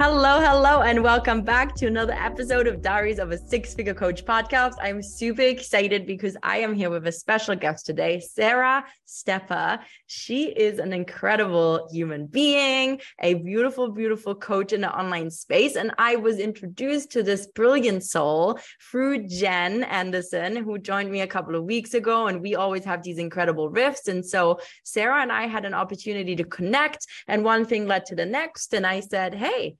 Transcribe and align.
Hello, 0.00 0.38
hello, 0.38 0.82
and 0.82 1.02
welcome 1.02 1.42
back 1.42 1.74
to 1.74 1.88
another 1.88 2.12
episode 2.12 2.68
of 2.68 2.80
Diaries 2.80 3.18
of 3.18 3.32
a 3.32 3.36
Six 3.36 3.74
Figure 3.74 3.94
Coach 3.94 4.24
podcast. 4.24 4.74
I'm 4.80 5.02
super 5.02 5.42
excited 5.42 6.06
because 6.06 6.36
I 6.40 6.58
am 6.58 6.72
here 6.72 6.88
with 6.88 7.08
a 7.08 7.10
special 7.10 7.56
guest 7.56 7.84
today, 7.84 8.20
Sara 8.20 8.84
Stepa. 9.08 9.80
She 10.06 10.50
is 10.50 10.78
an 10.78 10.92
incredible 10.92 11.88
human 11.90 12.26
being, 12.26 13.00
a 13.20 13.34
beautiful, 13.34 13.90
beautiful 13.90 14.36
coach 14.36 14.72
in 14.72 14.82
the 14.82 14.96
online 14.96 15.32
space. 15.32 15.74
And 15.74 15.90
I 15.98 16.14
was 16.14 16.38
introduced 16.38 17.10
to 17.12 17.24
this 17.24 17.48
brilliant 17.48 18.04
soul 18.04 18.60
through 18.92 19.26
Jen 19.26 19.82
Anderson, 19.82 20.54
who 20.54 20.78
joined 20.78 21.10
me 21.10 21.22
a 21.22 21.26
couple 21.26 21.56
of 21.56 21.64
weeks 21.64 21.94
ago. 21.94 22.28
And 22.28 22.40
we 22.40 22.54
always 22.54 22.84
have 22.84 23.02
these 23.02 23.18
incredible 23.18 23.68
riffs. 23.68 24.06
And 24.06 24.24
so 24.24 24.60
Sara 24.84 25.22
and 25.22 25.32
I 25.32 25.48
had 25.48 25.64
an 25.64 25.74
opportunity 25.74 26.36
to 26.36 26.44
connect, 26.44 27.04
and 27.26 27.42
one 27.42 27.64
thing 27.64 27.88
led 27.88 28.06
to 28.06 28.14
the 28.14 28.26
next. 28.26 28.74
And 28.74 28.86
I 28.86 29.00
said, 29.00 29.34
Hey, 29.34 29.74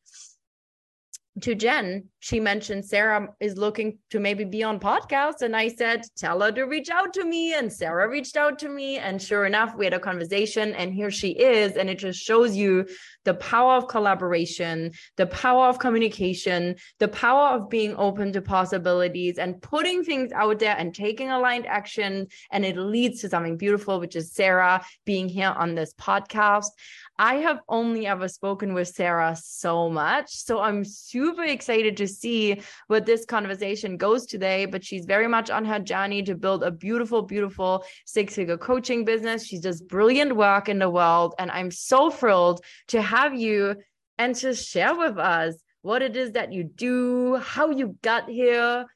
to 1.42 1.54
Jen, 1.54 2.04
she 2.20 2.40
mentioned 2.40 2.84
Sara 2.84 3.28
is 3.40 3.56
looking 3.56 3.98
to 4.10 4.18
maybe 4.18 4.44
be 4.44 4.62
on 4.62 4.80
podcasts. 4.80 5.42
And 5.42 5.54
I 5.54 5.68
said, 5.68 6.02
tell 6.16 6.40
her 6.40 6.52
to 6.52 6.64
reach 6.64 6.90
out 6.90 7.12
to 7.14 7.24
me. 7.24 7.54
And 7.54 7.72
Sara 7.72 8.08
reached 8.08 8.36
out 8.36 8.58
to 8.60 8.68
me. 8.68 8.98
And 8.98 9.20
sure 9.20 9.44
enough, 9.44 9.74
we 9.76 9.84
had 9.84 9.94
a 9.94 10.00
conversation. 10.00 10.74
And 10.74 10.92
here 10.92 11.10
she 11.10 11.30
is. 11.30 11.76
And 11.76 11.88
it 11.88 11.98
just 11.98 12.20
shows 12.20 12.56
you 12.56 12.86
the 13.24 13.34
power 13.34 13.74
of 13.74 13.88
collaboration, 13.88 14.92
the 15.16 15.26
power 15.26 15.66
of 15.66 15.78
communication, 15.78 16.76
the 16.98 17.08
power 17.08 17.56
of 17.56 17.70
being 17.70 17.94
open 17.96 18.32
to 18.32 18.42
possibilities 18.42 19.38
and 19.38 19.60
putting 19.62 20.02
things 20.02 20.32
out 20.32 20.58
there 20.58 20.76
and 20.76 20.94
taking 20.94 21.30
aligned 21.30 21.66
action. 21.66 22.26
And 22.50 22.64
it 22.64 22.76
leads 22.76 23.20
to 23.20 23.28
something 23.28 23.56
beautiful, 23.56 24.00
which 24.00 24.16
is 24.16 24.32
Sara 24.32 24.84
being 25.04 25.28
here 25.28 25.54
on 25.56 25.74
this 25.74 25.94
podcast. 25.94 26.70
I 27.18 27.36
have 27.36 27.60
only 27.68 28.06
ever 28.06 28.28
spoken 28.28 28.74
with 28.74 28.88
Sara 28.88 29.36
so 29.36 29.90
much. 29.90 30.30
So 30.30 30.60
I'm 30.60 30.84
super 30.84 31.42
excited 31.42 31.96
to 31.96 32.06
see 32.06 32.60
what 32.86 33.06
this 33.06 33.24
conversation 33.24 33.96
goes 33.96 34.24
today. 34.26 34.66
But 34.66 34.84
she's 34.84 35.04
very 35.04 35.26
much 35.26 35.50
on 35.50 35.64
her 35.64 35.80
journey 35.80 36.22
to 36.24 36.36
build 36.36 36.62
a 36.62 36.70
beautiful, 36.70 37.22
beautiful 37.22 37.84
six 38.06 38.34
figure 38.36 38.58
coaching 38.58 39.04
business. 39.04 39.44
She 39.44 39.58
does 39.58 39.82
brilliant 39.82 40.36
work 40.36 40.68
in 40.68 40.78
the 40.78 40.90
world. 40.90 41.34
And 41.38 41.50
I'm 41.50 41.70
so 41.70 42.10
thrilled 42.10 42.60
to 42.88 43.02
have 43.02 43.34
you 43.34 43.76
and 44.18 44.34
to 44.36 44.54
share 44.54 44.96
with 44.96 45.18
us 45.18 45.56
what 45.82 46.02
it 46.02 46.16
is 46.16 46.32
that 46.32 46.52
you 46.52 46.64
do, 46.64 47.36
how 47.36 47.70
you 47.70 47.96
got 48.02 48.28
here, 48.28 48.86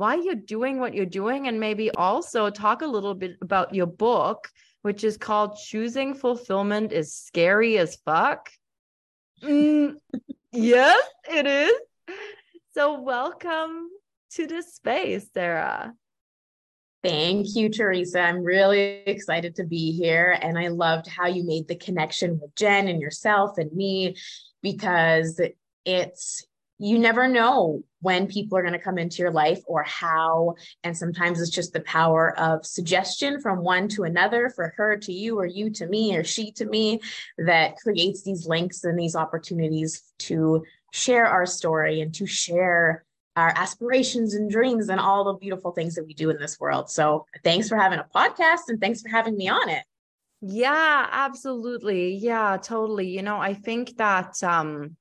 why 0.00 0.16
you're 0.16 0.34
doing 0.34 0.80
what 0.80 0.94
you're 0.94 1.06
doing, 1.06 1.46
and 1.46 1.60
maybe 1.60 1.90
also 1.92 2.50
talk 2.50 2.82
a 2.82 2.86
little 2.86 3.14
bit 3.14 3.36
about 3.40 3.74
your 3.74 3.86
book 3.86 4.48
which 4.82 5.04
is 5.04 5.16
called 5.16 5.56
Choosing 5.56 6.14
Fulfillment 6.14 6.92
is 6.92 7.14
Scary 7.14 7.78
as 7.78 7.96
Fuck. 8.04 8.50
Mm, 9.42 9.94
yes, 10.52 11.02
it 11.30 11.46
is. 11.46 11.72
So, 12.74 13.00
welcome 13.00 13.88
to 14.32 14.46
this 14.46 14.74
space, 14.74 15.26
Sara. 15.34 15.92
Thank 17.02 17.56
you, 17.56 17.70
Teresa. 17.70 18.20
I'm 18.20 18.42
really 18.42 19.02
excited 19.06 19.56
to 19.56 19.64
be 19.64 19.92
here. 19.92 20.38
And 20.40 20.58
I 20.58 20.68
loved 20.68 21.08
how 21.08 21.26
you 21.26 21.44
made 21.46 21.66
the 21.66 21.76
connection 21.76 22.38
with 22.40 22.54
Jen 22.54 22.88
and 22.88 23.00
yourself 23.00 23.56
and 23.56 23.72
me 23.72 24.16
because 24.62 25.40
it's 25.86 26.46
you 26.78 26.98
never 26.98 27.26
know 27.26 27.82
when 28.00 28.26
people 28.26 28.56
are 28.56 28.62
going 28.62 28.72
to 28.72 28.78
come 28.78 28.98
into 28.98 29.18
your 29.18 29.30
life 29.30 29.60
or 29.66 29.82
how. 29.82 30.54
And 30.84 30.96
sometimes 30.96 31.40
it's 31.40 31.50
just 31.50 31.72
the 31.72 31.80
power 31.80 32.38
of 32.38 32.64
suggestion 32.64 33.40
from 33.40 33.62
one 33.62 33.88
to 33.88 34.04
another, 34.04 34.50
for 34.50 34.74
her 34.76 34.96
to 34.98 35.12
you, 35.12 35.38
or 35.38 35.46
you 35.46 35.70
to 35.70 35.86
me, 35.86 36.16
or 36.16 36.24
she 36.24 36.52
to 36.52 36.64
me, 36.64 37.00
that 37.38 37.76
creates 37.76 38.22
these 38.22 38.46
links 38.46 38.84
and 38.84 38.98
these 38.98 39.16
opportunities 39.16 40.02
to 40.20 40.64
share 40.92 41.26
our 41.26 41.46
story 41.46 42.00
and 42.00 42.14
to 42.14 42.26
share 42.26 43.04
our 43.36 43.52
aspirations 43.56 44.34
and 44.34 44.50
dreams 44.50 44.88
and 44.88 45.00
all 45.00 45.24
the 45.24 45.34
beautiful 45.34 45.70
things 45.70 45.94
that 45.94 46.06
we 46.06 46.14
do 46.14 46.30
in 46.30 46.38
this 46.38 46.58
world. 46.58 46.90
So 46.90 47.26
thanks 47.44 47.68
for 47.68 47.76
having 47.76 47.98
a 47.98 48.06
podcast 48.14 48.68
and 48.68 48.80
thanks 48.80 49.00
for 49.00 49.08
having 49.08 49.36
me 49.36 49.48
on 49.48 49.68
it. 49.68 49.84
Yeah, 50.42 51.06
absolutely. 51.10 52.14
Yeah, 52.14 52.56
totally. 52.62 53.08
You 53.08 53.22
know, 53.22 53.38
I 53.38 53.54
think 53.54 53.96
that 53.98 54.42
um 54.42 54.96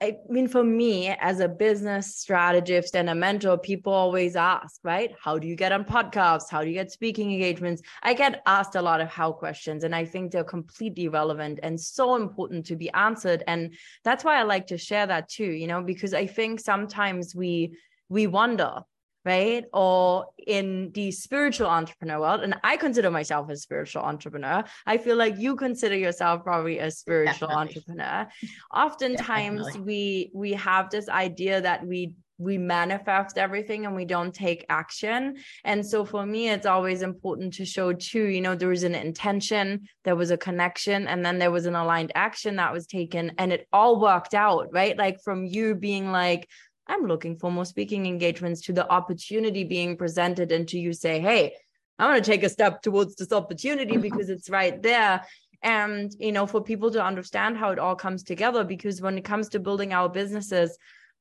I 0.00 0.16
mean, 0.28 0.48
for 0.48 0.62
me 0.62 1.08
as 1.08 1.40
a 1.40 1.48
business 1.48 2.16
strategist 2.16 2.94
and 2.96 3.08
a 3.10 3.14
mentor, 3.14 3.56
people 3.58 3.92
always 3.92 4.36
ask, 4.36 4.80
right? 4.82 5.12
How 5.22 5.38
do 5.38 5.46
you 5.46 5.56
get 5.56 5.72
on 5.72 5.84
podcasts? 5.84 6.50
How 6.50 6.62
do 6.62 6.68
you 6.68 6.74
get 6.74 6.92
speaking 6.92 7.32
engagements? 7.32 7.82
I 8.02 8.14
get 8.14 8.42
asked 8.46 8.74
a 8.74 8.82
lot 8.82 9.00
of 9.00 9.08
how 9.08 9.32
questions, 9.32 9.84
and 9.84 9.94
I 9.94 10.04
think 10.04 10.32
they're 10.32 10.44
completely 10.44 11.08
relevant 11.08 11.60
and 11.62 11.80
so 11.80 12.16
important 12.16 12.66
to 12.66 12.76
be 12.76 12.90
answered. 12.92 13.42
And 13.46 13.74
that's 14.04 14.24
why 14.24 14.38
I 14.38 14.42
like 14.42 14.66
to 14.68 14.78
share 14.78 15.06
that 15.06 15.28
too, 15.28 15.50
you 15.50 15.66
know, 15.66 15.82
because 15.82 16.14
I 16.14 16.26
think 16.26 16.60
sometimes 16.60 17.34
we 17.34 17.76
we 18.08 18.26
wonder 18.26 18.82
right? 19.24 19.64
Or 19.72 20.26
in 20.46 20.90
the 20.92 21.10
spiritual 21.10 21.68
entrepreneur 21.68 22.20
world, 22.20 22.40
and 22.42 22.54
I 22.62 22.76
consider 22.76 23.10
myself 23.10 23.48
a 23.50 23.56
spiritual 23.56 24.02
entrepreneur. 24.02 24.64
I 24.86 24.98
feel 24.98 25.16
like 25.16 25.38
you 25.38 25.56
consider 25.56 25.96
yourself 25.96 26.42
probably 26.42 26.78
a 26.78 26.90
spiritual 26.90 27.48
Definitely. 27.48 27.76
entrepreneur. 27.76 28.28
Oftentimes 28.74 29.66
Definitely. 29.66 29.80
we 29.80 30.30
we 30.34 30.52
have 30.52 30.90
this 30.90 31.08
idea 31.08 31.60
that 31.60 31.86
we 31.86 32.14
we 32.38 32.58
manifest 32.58 33.38
everything 33.38 33.86
and 33.86 33.94
we 33.94 34.04
don't 34.04 34.34
take 34.34 34.66
action. 34.68 35.36
And 35.64 35.86
so 35.86 36.04
for 36.04 36.26
me, 36.26 36.50
it's 36.50 36.66
always 36.66 37.02
important 37.02 37.54
to 37.54 37.64
show 37.64 37.92
too, 37.92 38.24
you 38.24 38.40
know, 38.40 38.56
there 38.56 38.68
was 38.68 38.82
an 38.82 38.94
intention, 38.94 39.88
there 40.02 40.16
was 40.16 40.30
a 40.30 40.36
connection, 40.36 41.06
and 41.06 41.24
then 41.24 41.38
there 41.38 41.52
was 41.52 41.66
an 41.66 41.76
aligned 41.76 42.12
action 42.14 42.56
that 42.56 42.72
was 42.72 42.86
taken, 42.86 43.32
and 43.38 43.52
it 43.52 43.68
all 43.72 44.00
worked 44.00 44.34
out, 44.34 44.68
right? 44.72 44.98
Like 44.98 45.20
from 45.22 45.44
you 45.44 45.74
being 45.74 46.10
like, 46.10 46.48
I'm 46.86 47.06
looking 47.06 47.36
for 47.36 47.50
more 47.50 47.64
speaking 47.64 48.06
engagements 48.06 48.60
to 48.62 48.72
the 48.72 48.90
opportunity 48.90 49.64
being 49.64 49.96
presented 49.96 50.52
and 50.52 50.68
to 50.68 50.78
you 50.78 50.92
say, 50.92 51.20
hey, 51.20 51.54
I 51.98 52.06
want 52.06 52.22
to 52.22 52.30
take 52.30 52.42
a 52.42 52.48
step 52.48 52.82
towards 52.82 53.16
this 53.16 53.32
opportunity 53.32 53.92
mm-hmm. 53.92 54.02
because 54.02 54.28
it's 54.28 54.50
right 54.50 54.80
there. 54.82 55.24
And, 55.62 56.14
you 56.18 56.32
know, 56.32 56.46
for 56.46 56.62
people 56.62 56.90
to 56.90 57.02
understand 57.02 57.56
how 57.56 57.70
it 57.70 57.78
all 57.78 57.96
comes 57.96 58.22
together, 58.22 58.64
because 58.64 59.00
when 59.00 59.16
it 59.16 59.24
comes 59.24 59.48
to 59.50 59.60
building 59.60 59.94
our 59.94 60.08
businesses, 60.08 60.76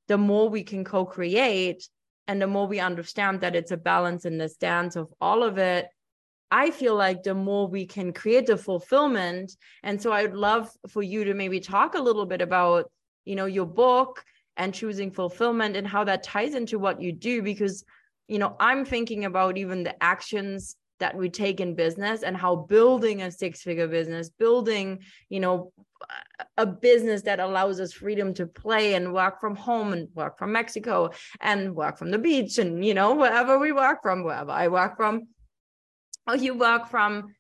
the 0.08 0.18
more 0.18 0.50
we 0.50 0.64
can 0.64 0.84
co 0.84 1.06
create 1.06 1.88
and 2.28 2.42
the 2.42 2.48
more 2.48 2.68
we 2.68 2.80
understand 2.80 3.42
that 3.42 3.56
it's 3.56 3.72
a 3.72 3.78
balance 3.78 4.26
in 4.26 4.38
this 4.38 4.58
dance 4.58 4.96
of 4.96 5.14
all 5.22 5.44
of 5.44 5.58
it, 5.58 5.88
I 6.52 6.72
feel 6.72 6.96
like 6.96 7.24
the 7.24 7.34
more 7.34 7.68
we 7.68 7.86
can 7.86 8.14
create 8.14 8.48
the 8.48 8.58
fulfillment. 8.58 9.56
And 9.82 10.02
so 10.02 10.12
I 10.12 10.24
would 10.24 10.36
love 10.36 10.70
for 10.90 11.02
you 11.02 11.24
to 11.26 11.34
maybe 11.34 11.60
talk 11.60 11.96
a 11.96 12.02
little 12.02 12.26
bit 12.26 12.42
about, 12.42 12.92
you 13.26 13.36
know, 13.36 13.46
your 13.46 13.66
book 13.66 14.24
and 14.58 14.74
choosing 14.74 15.12
fulfillment 15.12 15.76
and 15.76 15.88
how 15.88 16.04
that 16.04 16.24
ties 16.24 16.56
into 16.56 16.80
what 16.80 17.02
you 17.02 17.12
do 17.12 17.42
because 17.42 17.84
you 18.28 18.40
know 18.40 18.56
i'm 18.60 18.86
thinking 18.86 19.26
about 19.26 19.58
even 19.58 19.84
the 19.84 20.04
actions 20.04 20.76
that 21.00 21.16
we 21.16 21.30
take 21.30 21.60
in 21.60 21.76
business 21.76 22.24
and 22.24 22.38
how 22.38 22.56
building 22.56 23.22
a 23.22 23.32
six 23.32 23.62
figure 23.62 23.88
business 23.88 24.30
building 24.30 25.00
you 25.30 25.40
know 25.40 25.72
a 26.58 26.66
business 26.66 27.22
that 27.24 27.40
allows 27.40 27.80
us 27.80 27.94
freedom 27.94 28.34
to 28.34 28.46
play 28.46 28.94
and 28.94 29.14
work 29.14 29.40
from 29.40 29.56
home 29.56 29.94
and 29.94 30.08
work 30.14 30.38
from 30.38 30.52
mexico 30.52 31.10
and 31.42 31.76
work 31.76 31.98
from 31.98 32.12
the 32.12 32.18
beach 32.18 32.58
and 32.58 32.86
you 32.86 32.94
know 32.94 33.16
wherever 33.16 33.58
we 33.58 33.72
work 33.72 34.02
from 34.02 34.24
wherever 34.24 34.52
i 34.52 34.68
work 34.68 34.96
from 34.96 35.28
or 36.28 36.36
you 36.36 36.54
work 36.54 36.88
from 36.90 37.34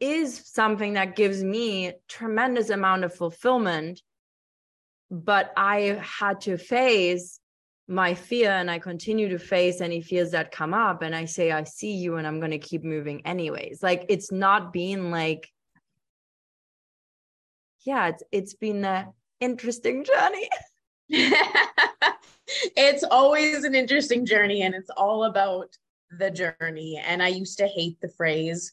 is 0.00 0.42
something 0.46 0.94
that 0.94 1.16
gives 1.16 1.44
me 1.44 1.92
tremendous 2.08 2.70
amount 2.70 3.04
of 3.04 3.14
fulfillment 3.14 4.02
but 5.12 5.52
I 5.58 6.00
had 6.00 6.40
to 6.42 6.56
face 6.56 7.38
my 7.86 8.14
fear 8.14 8.50
and 8.50 8.70
I 8.70 8.78
continue 8.78 9.28
to 9.28 9.38
face 9.38 9.82
any 9.82 10.00
fears 10.00 10.30
that 10.30 10.50
come 10.50 10.72
up 10.72 11.02
and 11.02 11.14
I 11.14 11.26
say 11.26 11.52
I 11.52 11.64
see 11.64 11.92
you 11.92 12.16
and 12.16 12.26
I'm 12.26 12.40
going 12.40 12.52
to 12.52 12.58
keep 12.58 12.82
moving 12.82 13.24
anyways. 13.26 13.82
Like 13.82 14.06
it's 14.08 14.32
not 14.32 14.72
been 14.72 15.10
like 15.10 15.48
yeah, 17.84 18.08
it's 18.08 18.22
it's 18.32 18.54
been 18.54 18.84
an 18.84 19.12
interesting 19.40 20.04
journey. 20.04 20.48
it's 22.74 23.04
always 23.04 23.64
an 23.64 23.74
interesting 23.74 24.24
journey 24.24 24.62
and 24.62 24.74
it's 24.74 24.90
all 24.96 25.24
about 25.24 25.76
the 26.18 26.30
journey 26.30 27.02
and 27.04 27.22
I 27.22 27.28
used 27.28 27.58
to 27.58 27.66
hate 27.66 28.00
the 28.00 28.08
phrase 28.08 28.72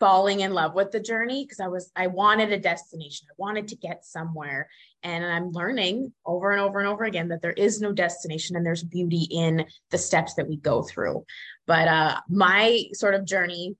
falling 0.00 0.40
in 0.40 0.54
love 0.54 0.74
with 0.74 0.90
the 0.90 1.00
journey 1.00 1.44
because 1.44 1.60
I 1.60 1.68
was 1.68 1.92
I 1.94 2.06
wanted 2.06 2.52
a 2.52 2.58
destination. 2.58 3.26
I 3.30 3.34
wanted 3.36 3.68
to 3.68 3.76
get 3.76 4.04
somewhere. 4.04 4.68
And 5.02 5.24
I'm 5.24 5.50
learning 5.50 6.12
over 6.24 6.52
and 6.52 6.60
over 6.60 6.78
and 6.78 6.88
over 6.88 7.04
again 7.04 7.28
that 7.28 7.42
there 7.42 7.52
is 7.52 7.80
no 7.80 7.92
destination 7.92 8.56
and 8.56 8.64
there's 8.64 8.82
beauty 8.82 9.28
in 9.30 9.66
the 9.90 9.98
steps 9.98 10.34
that 10.34 10.48
we 10.48 10.56
go 10.56 10.82
through. 10.82 11.24
But 11.66 11.88
uh 11.88 12.20
my 12.28 12.84
sort 12.92 13.14
of 13.14 13.26
journey 13.26 13.76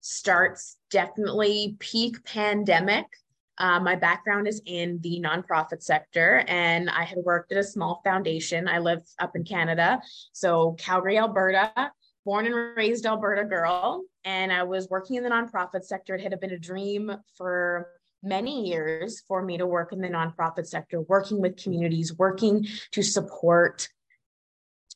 starts 0.00 0.76
definitely 0.90 1.76
peak 1.78 2.22
pandemic. 2.24 3.06
Uh, 3.58 3.78
my 3.78 3.94
background 3.94 4.48
is 4.48 4.62
in 4.64 4.98
the 5.02 5.20
nonprofit 5.20 5.82
sector, 5.82 6.42
and 6.48 6.88
I 6.88 7.04
had 7.04 7.18
worked 7.18 7.52
at 7.52 7.58
a 7.58 7.62
small 7.62 8.00
foundation. 8.02 8.66
I 8.66 8.78
live 8.78 9.02
up 9.18 9.36
in 9.36 9.44
Canada, 9.44 10.00
so 10.32 10.74
Calgary, 10.78 11.18
Alberta, 11.18 11.92
born 12.24 12.46
and 12.46 12.54
raised 12.76 13.06
Alberta 13.06 13.44
girl 13.44 14.04
and 14.24 14.52
I 14.52 14.62
was 14.62 14.88
working 14.88 15.16
in 15.16 15.24
the 15.24 15.30
nonprofit 15.30 15.84
sector. 15.84 16.14
It 16.14 16.20
had 16.20 16.38
been 16.40 16.52
a 16.52 16.58
dream 16.58 17.12
for 17.36 17.88
many 18.22 18.68
years 18.68 19.22
for 19.26 19.42
me 19.42 19.56
to 19.58 19.66
work 19.66 19.92
in 19.92 20.00
the 20.00 20.08
nonprofit 20.08 20.66
sector, 20.66 21.00
working 21.00 21.40
with 21.40 21.62
communities, 21.62 22.16
working 22.16 22.66
to 22.92 23.02
support 23.02 23.88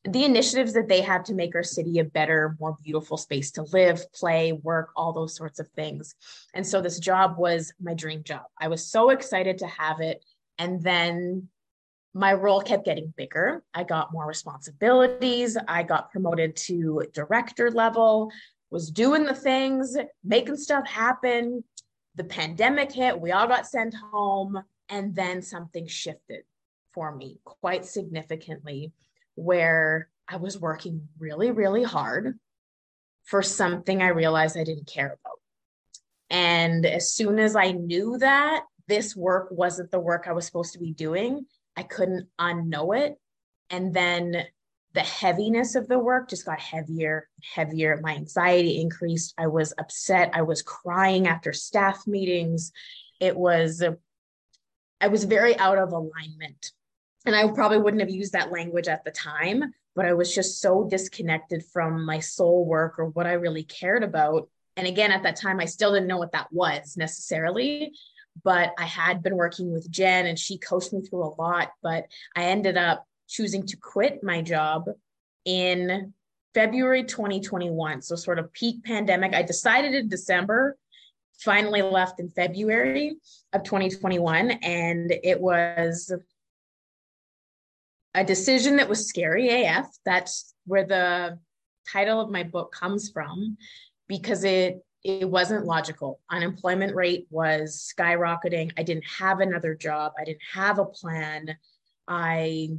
the 0.07 0.25
initiatives 0.25 0.75
that 0.75 0.87
they 0.87 1.01
have 1.01 1.25
to 1.25 1.33
make 1.33 1.55
our 1.55 1.63
city 1.63 1.99
a 1.99 2.05
better, 2.05 2.57
more 2.61 2.77
beautiful 2.85 3.17
space 3.17 3.51
to 3.53 3.63
live, 3.73 4.05
play, 4.13 4.53
work, 4.53 4.91
all 4.97 5.15
those 5.15 5.35
sorts 5.35 5.59
of 5.59 5.69
things. 5.69 6.15
And 6.53 6.67
so 6.67 6.83
this 6.83 6.99
job 6.99 7.39
was 7.39 7.73
my 7.81 7.95
dream 7.95 8.23
job. 8.23 8.43
I 8.61 8.69
was 8.69 8.87
so 8.87 9.09
excited 9.11 9.59
to 9.59 9.67
have 9.67 10.01
it. 10.01 10.23
And 10.59 10.83
then 10.83 11.49
my 12.15 12.33
role 12.33 12.61
kept 12.61 12.85
getting 12.85 13.13
bigger. 13.17 13.63
I 13.75 13.83
got 13.83 14.13
more 14.13 14.27
responsibilities. 14.27 15.57
I 15.69 15.83
got 15.83 16.13
promoted 16.13 16.57
to 16.57 17.03
director 17.13 17.71
level 17.71 18.31
was 18.71 18.91
doing 18.91 19.25
the 19.25 19.35
things, 19.35 19.97
making 20.25 20.57
stuff 20.57 20.87
happen. 20.87 21.63
The 22.17 22.25
pandemic 22.25 22.91
hit, 22.91 23.21
we 23.21 23.31
all 23.31 23.47
got 23.47 23.69
sent 23.69 23.95
home, 23.95 24.61
and 24.89 25.15
then 25.15 25.43
something 25.43 25.87
shifted 25.87 26.43
for 26.93 27.15
me 27.15 27.39
quite 27.45 27.85
significantly 27.85 28.93
where 29.37 30.09
I 30.29 30.37
was 30.37 30.59
working 30.59 31.09
really, 31.19 31.51
really 31.51 31.85
hard 31.85 32.39
for 33.25 33.43
something 33.43 34.03
I 34.03 34.09
realized 34.09 34.57
I 34.57 34.65
didn't 34.65 34.87
care 34.87 35.19
about. 35.21 35.39
And 36.31 36.85
as 36.85 37.13
soon 37.13 37.39
as 37.39 37.57
I 37.57 37.73
knew 37.73 38.19
that 38.19 38.65
this 38.89 39.15
work 39.15 39.49
wasn't 39.51 39.91
the 39.91 40.01
work 40.01 40.27
I 40.27 40.33
was 40.33 40.47
supposed 40.47 40.73
to 40.73 40.79
be 40.79 40.93
doing, 40.93 41.47
I 41.77 41.83
couldn't 41.83 42.29
unknow 42.39 42.97
it. 42.97 43.19
And 43.71 43.95
then 43.95 44.45
the 44.95 45.01
heaviness 45.01 45.75
of 45.75 45.89
the 45.89 45.99
work 45.99 46.31
just 46.31 46.47
got 46.47 46.61
heavier, 46.61 47.29
heavier. 47.55 47.99
My 48.01 48.15
anxiety 48.15 48.81
increased. 48.81 49.35
I 49.37 49.49
was 49.49 49.75
upset. 49.77 50.31
I 50.35 50.43
was 50.43 50.63
crying 50.63 51.27
after 51.27 51.53
staff 51.53 52.07
meetings. 52.07 52.71
It 53.21 53.37
was, 53.37 53.83
I 55.01 55.09
was 55.09 55.25
very 55.25 55.59
out 55.59 55.79
of 55.79 55.93
alignment. 55.93 56.73
And 57.27 57.35
I 57.35 57.49
probably 57.49 57.79
wouldn't 57.79 58.03
have 58.03 58.11
used 58.11 58.35
that 58.35 58.53
language 58.53 58.87
at 58.87 59.05
the 59.05 59.11
time, 59.11 59.73
but 59.97 60.05
I 60.05 60.13
was 60.13 60.33
just 60.35 60.61
so 60.61 60.87
disconnected 60.89 61.65
from 61.73 62.05
my 62.05 62.21
soul 62.21 62.65
work 62.65 62.99
or 62.99 63.07
what 63.07 63.27
I 63.27 63.33
really 63.33 63.65
cared 63.65 64.05
about. 64.05 64.49
And 64.77 64.87
again, 64.87 65.11
at 65.11 65.23
that 65.23 65.37
time, 65.37 65.59
I 65.59 65.65
still 65.65 65.93
didn't 65.93 66.09
know 66.09 66.19
what 66.19 66.33
that 66.33 66.53
was 66.53 66.97
necessarily 66.97 67.93
but 68.43 68.73
I 68.79 68.85
had 68.85 69.23
been 69.23 69.37
working 69.37 69.73
with 69.73 69.91
Jen 69.91 70.27
and 70.27 70.39
she 70.39 70.59
coached 70.59 70.93
me 70.93 71.03
through 71.03 71.25
a 71.25 71.35
lot. 71.41 71.71
But 71.83 72.07
I 72.37 72.45
ended 72.45 72.77
up 72.77 73.07
choosing 73.29 73.65
to 73.67 73.77
quit 73.77 74.23
my 74.23 74.43
job 74.43 74.85
in 75.45 76.13
February 76.55 77.05
2021. 77.05 78.03
So, 78.03 78.17
sort 78.17 78.39
of 78.39 78.53
peak 78.53 78.85
pandemic. 78.85 79.35
I 79.35 79.43
decided 79.43 79.95
in 79.95 80.09
December, 80.09 80.77
finally 81.39 81.83
left 81.83 82.21
in 82.21 82.29
February 82.31 83.17
of 83.53 83.63
2021. 83.63 84.51
And 84.51 85.13
it 85.23 85.41
was 85.41 86.13
a 88.15 88.25
decision 88.25 88.77
that 88.77 88.89
was 88.89 89.09
scary 89.09 89.65
AF. 89.65 89.87
That's 90.05 90.55
where 90.67 90.85
the 90.85 91.39
title 91.93 92.21
of 92.21 92.31
my 92.31 92.45
book 92.45 92.73
comes 92.73 93.11
from 93.11 93.57
because 94.09 94.45
it 94.45 94.84
it 95.05 95.29
wasn't 95.29 95.67
logical. 95.67 96.21
Unemployment 96.31 96.95
rate 96.95 97.27
was 97.31 97.93
skyrocketing. 97.95 98.73
I 98.79 98.83
didn't 98.83 99.05
have 99.19 99.41
another 99.41 99.75
job. 99.75 100.13
I 100.19 100.25
didn't 100.25 100.43
have 100.55 100.79
a 100.79 100.87
plan. 100.87 101.57
I 102.09 102.71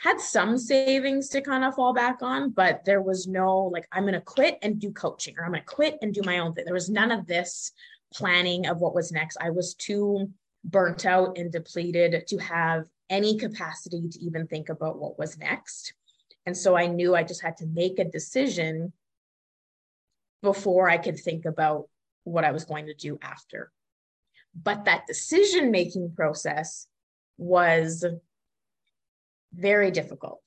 had 0.00 0.20
some 0.20 0.58
savings 0.58 1.28
to 1.30 1.40
kind 1.40 1.64
of 1.64 1.74
fall 1.74 1.94
back 1.94 2.18
on, 2.20 2.50
but 2.50 2.84
there 2.84 3.00
was 3.00 3.26
no 3.28 3.64
like, 3.72 3.86
I'm 3.92 4.02
going 4.02 4.14
to 4.14 4.20
quit 4.20 4.58
and 4.62 4.80
do 4.80 4.90
coaching 4.90 5.36
or 5.38 5.44
I'm 5.44 5.52
going 5.52 5.62
to 5.62 5.66
quit 5.66 5.98
and 6.02 6.12
do 6.12 6.22
my 6.24 6.38
own 6.38 6.52
thing. 6.52 6.64
There 6.64 6.74
was 6.74 6.90
none 6.90 7.12
of 7.12 7.26
this 7.26 7.72
planning 8.12 8.66
of 8.66 8.80
what 8.80 8.94
was 8.94 9.12
next. 9.12 9.38
I 9.40 9.50
was 9.50 9.74
too 9.74 10.30
burnt 10.64 11.06
out 11.06 11.38
and 11.38 11.52
depleted 11.52 12.26
to 12.26 12.38
have 12.38 12.84
any 13.08 13.38
capacity 13.38 14.08
to 14.08 14.20
even 14.20 14.46
think 14.46 14.68
about 14.68 14.98
what 14.98 15.18
was 15.18 15.38
next. 15.38 15.94
And 16.46 16.56
so 16.56 16.76
I 16.76 16.86
knew 16.86 17.14
I 17.14 17.22
just 17.22 17.42
had 17.42 17.56
to 17.58 17.66
make 17.66 17.98
a 17.98 18.04
decision 18.04 18.92
before 20.42 20.88
I 20.88 20.98
could 20.98 21.18
think 21.18 21.44
about 21.44 21.88
what 22.24 22.44
I 22.44 22.52
was 22.52 22.64
going 22.64 22.86
to 22.86 22.94
do 22.94 23.18
after. 23.22 23.70
But 24.54 24.84
that 24.84 25.06
decision 25.06 25.70
making 25.70 26.12
process 26.16 26.86
was 27.36 28.04
very 29.52 29.90
difficult. 29.90 30.42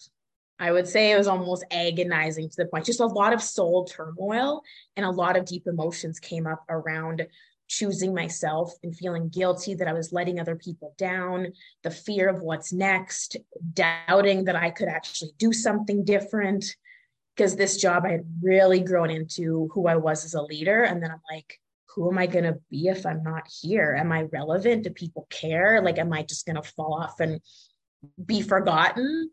I 0.60 0.72
would 0.72 0.88
say 0.88 1.12
it 1.12 1.18
was 1.18 1.28
almost 1.28 1.66
agonizing 1.72 2.50
to 2.50 2.56
the 2.56 2.66
point, 2.68 2.86
just 2.86 3.00
a 3.00 3.06
lot 3.06 3.34
of 3.34 3.42
soul 3.42 3.86
turmoil 3.86 4.62
and 4.96 5.06
a 5.06 5.10
lot 5.10 5.36
of 5.36 5.46
deep 5.46 5.66
emotions 5.66 6.20
came 6.20 6.46
up 6.46 6.64
around 6.70 7.26
choosing 7.68 8.14
myself 8.14 8.74
and 8.84 8.96
feeling 8.96 9.30
guilty 9.30 9.74
that 9.74 9.88
I 9.88 9.94
was 9.94 10.12
letting 10.12 10.40
other 10.40 10.56
people 10.56 10.94
down, 10.98 11.54
the 11.84 11.90
fear 11.90 12.28
of 12.30 12.42
what's 12.42 12.74
next, 12.74 13.38
doubting 13.74 14.44
that 14.44 14.56
I 14.56 14.72
could 14.72 14.90
actually 14.90 15.32
do 15.38 15.54
something 15.54 16.04
different. 16.04 16.76
Because 17.36 17.56
this 17.56 17.78
job, 17.78 18.04
I 18.06 18.12
had 18.12 18.26
really 18.42 18.82
grown 18.82 19.10
into 19.10 19.70
who 19.74 19.88
I 19.88 19.96
was 19.96 20.26
as 20.26 20.34
a 20.34 20.42
leader. 20.42 20.84
And 20.84 21.02
then 21.02 21.12
I'm 21.12 21.22
like, 21.32 21.60
who 21.96 22.12
am 22.12 22.18
I 22.18 22.28
going 22.28 22.46
to 22.46 22.60
be 22.70 22.88
if 22.88 23.06
I'm 23.06 23.24
not 23.24 23.44
here? 23.62 23.96
Am 24.00 24.12
I 24.12 24.24
relevant? 24.24 24.84
Do 24.84 24.90
people 24.90 25.28
care? 25.30 25.82
Like, 25.82 25.98
am 25.98 26.14
I 26.14 26.24
just 26.24 26.46
going 26.46 26.62
to 26.62 26.64
fall 26.64 26.94
off 26.94 27.20
and 27.20 27.42
be 28.26 28.42
forgotten 28.42 29.30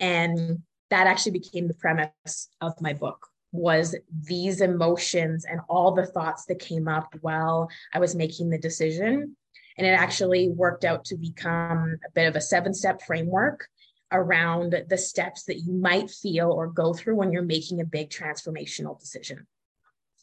and 0.00 0.58
that 0.90 1.06
actually 1.06 1.32
became 1.32 1.68
the 1.68 1.74
premise 1.74 2.48
of 2.60 2.72
my 2.80 2.92
book 2.92 3.28
was 3.52 3.94
these 4.24 4.60
emotions 4.60 5.44
and 5.44 5.60
all 5.68 5.92
the 5.92 6.06
thoughts 6.06 6.44
that 6.46 6.58
came 6.58 6.88
up 6.88 7.14
while 7.20 7.68
i 7.92 7.98
was 7.98 8.14
making 8.14 8.48
the 8.48 8.58
decision 8.58 9.36
and 9.78 9.86
it 9.86 9.90
actually 9.90 10.48
worked 10.48 10.84
out 10.84 11.04
to 11.04 11.16
become 11.16 11.96
a 12.06 12.10
bit 12.14 12.26
of 12.26 12.36
a 12.36 12.40
seven 12.40 12.72
step 12.72 13.02
framework 13.02 13.66
around 14.12 14.76
the 14.88 14.98
steps 14.98 15.44
that 15.44 15.60
you 15.60 15.72
might 15.72 16.10
feel 16.10 16.50
or 16.50 16.66
go 16.66 16.92
through 16.92 17.16
when 17.16 17.32
you're 17.32 17.42
making 17.42 17.80
a 17.80 17.84
big 17.84 18.10
transformational 18.10 18.98
decision 19.00 19.46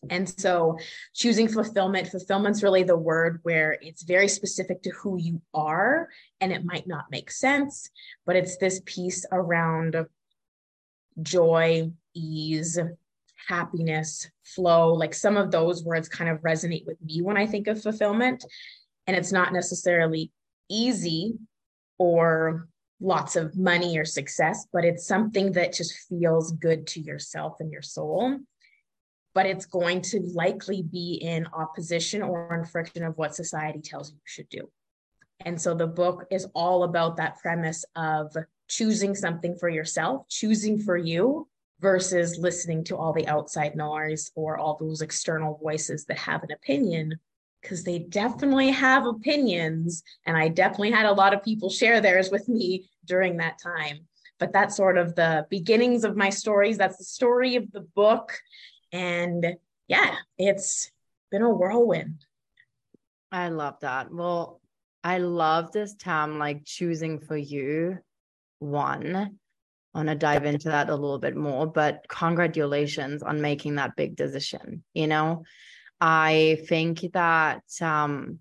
and 0.09 0.29
so 0.39 0.77
choosing 1.13 1.47
fulfillment, 1.47 2.07
fulfillment's 2.07 2.63
really 2.63 2.83
the 2.83 2.97
word 2.97 3.39
where 3.43 3.77
it's 3.81 4.03
very 4.03 4.27
specific 4.27 4.81
to 4.83 4.91
who 4.91 5.17
you 5.17 5.41
are 5.53 6.07
and 6.39 6.53
it 6.53 6.63
might 6.63 6.87
not 6.87 7.11
make 7.11 7.31
sense, 7.31 7.89
but 8.25 8.35
it's 8.35 8.57
this 8.57 8.81
piece 8.85 9.25
around 9.31 10.05
joy, 11.21 11.91
ease, 12.13 12.79
happiness, 13.47 14.29
flow. 14.43 14.93
Like 14.93 15.13
some 15.13 15.35
of 15.35 15.51
those 15.51 15.83
words 15.83 16.07
kind 16.07 16.29
of 16.29 16.41
resonate 16.41 16.85
with 16.85 17.01
me 17.01 17.21
when 17.21 17.35
I 17.35 17.45
think 17.45 17.67
of 17.67 17.81
fulfillment. 17.81 18.45
And 19.05 19.17
it's 19.17 19.31
not 19.31 19.51
necessarily 19.51 20.31
easy 20.69 21.33
or 21.97 22.69
lots 23.01 23.35
of 23.35 23.57
money 23.57 23.97
or 23.97 24.05
success, 24.05 24.67
but 24.73 24.85
it's 24.85 25.07
something 25.07 25.53
that 25.53 25.73
just 25.73 25.93
feels 26.09 26.51
good 26.53 26.85
to 26.87 26.99
yourself 26.99 27.57
and 27.59 27.71
your 27.71 27.81
soul 27.81 28.39
but 29.33 29.45
it's 29.45 29.65
going 29.65 30.01
to 30.01 30.19
likely 30.33 30.81
be 30.81 31.13
in 31.21 31.47
opposition 31.53 32.21
or 32.21 32.53
in 32.55 32.65
friction 32.65 33.03
of 33.03 33.17
what 33.17 33.35
society 33.35 33.79
tells 33.79 34.11
you 34.11 34.17
should 34.25 34.49
do. 34.49 34.69
And 35.45 35.61
so 35.61 35.73
the 35.73 35.87
book 35.87 36.25
is 36.31 36.47
all 36.53 36.83
about 36.83 37.17
that 37.17 37.39
premise 37.39 37.85
of 37.95 38.35
choosing 38.67 39.15
something 39.15 39.55
for 39.55 39.69
yourself, 39.69 40.27
choosing 40.27 40.79
for 40.79 40.97
you 40.97 41.47
versus 41.79 42.37
listening 42.37 42.83
to 42.83 42.97
all 42.97 43.13
the 43.13 43.27
outside 43.27 43.75
noise 43.75 44.31
or 44.35 44.57
all 44.57 44.77
those 44.77 45.01
external 45.01 45.57
voices 45.63 46.05
that 46.05 46.17
have 46.17 46.43
an 46.43 46.51
opinion 46.51 47.17
because 47.61 47.83
they 47.83 47.99
definitely 47.99 48.69
have 48.69 49.05
opinions 49.05 50.03
and 50.25 50.37
I 50.37 50.47
definitely 50.47 50.91
had 50.91 51.05
a 51.05 51.13
lot 51.13 51.33
of 51.33 51.43
people 51.43 51.69
share 51.69 51.99
theirs 52.01 52.29
with 52.31 52.47
me 52.47 52.89
during 53.05 53.37
that 53.37 53.59
time. 53.61 54.07
but 54.39 54.53
that's 54.53 54.75
sort 54.75 54.97
of 54.97 55.15
the 55.15 55.45
beginnings 55.49 56.03
of 56.03 56.15
my 56.15 56.29
stories. 56.29 56.77
That's 56.77 56.97
the 56.97 57.03
story 57.03 57.57
of 57.57 57.69
the 57.71 57.81
book. 57.81 58.37
And 58.91 59.55
yeah, 59.87 60.15
it's 60.37 60.89
been 61.29 61.41
a 61.41 61.49
whirlwind. 61.49 62.25
I 63.31 63.49
love 63.49 63.75
that. 63.81 64.11
Well, 64.11 64.61
I 65.03 65.19
love 65.19 65.71
this 65.71 65.93
time 65.93 66.39
like 66.39 66.65
choosing 66.65 67.19
for 67.19 67.37
you 67.37 67.99
one. 68.59 69.15
I 69.15 69.97
want 69.97 70.09
to 70.09 70.15
dive 70.15 70.45
into 70.45 70.69
that 70.69 70.89
a 70.89 70.95
little 70.95 71.19
bit 71.19 71.35
more, 71.35 71.67
but 71.67 72.05
congratulations 72.07 73.21
on 73.23 73.41
making 73.41 73.75
that 73.75 73.95
big 73.95 74.15
decision. 74.15 74.83
You 74.93 75.07
know, 75.07 75.43
I 76.01 76.59
think 76.67 77.11
that 77.13 77.63
um, 77.81 78.39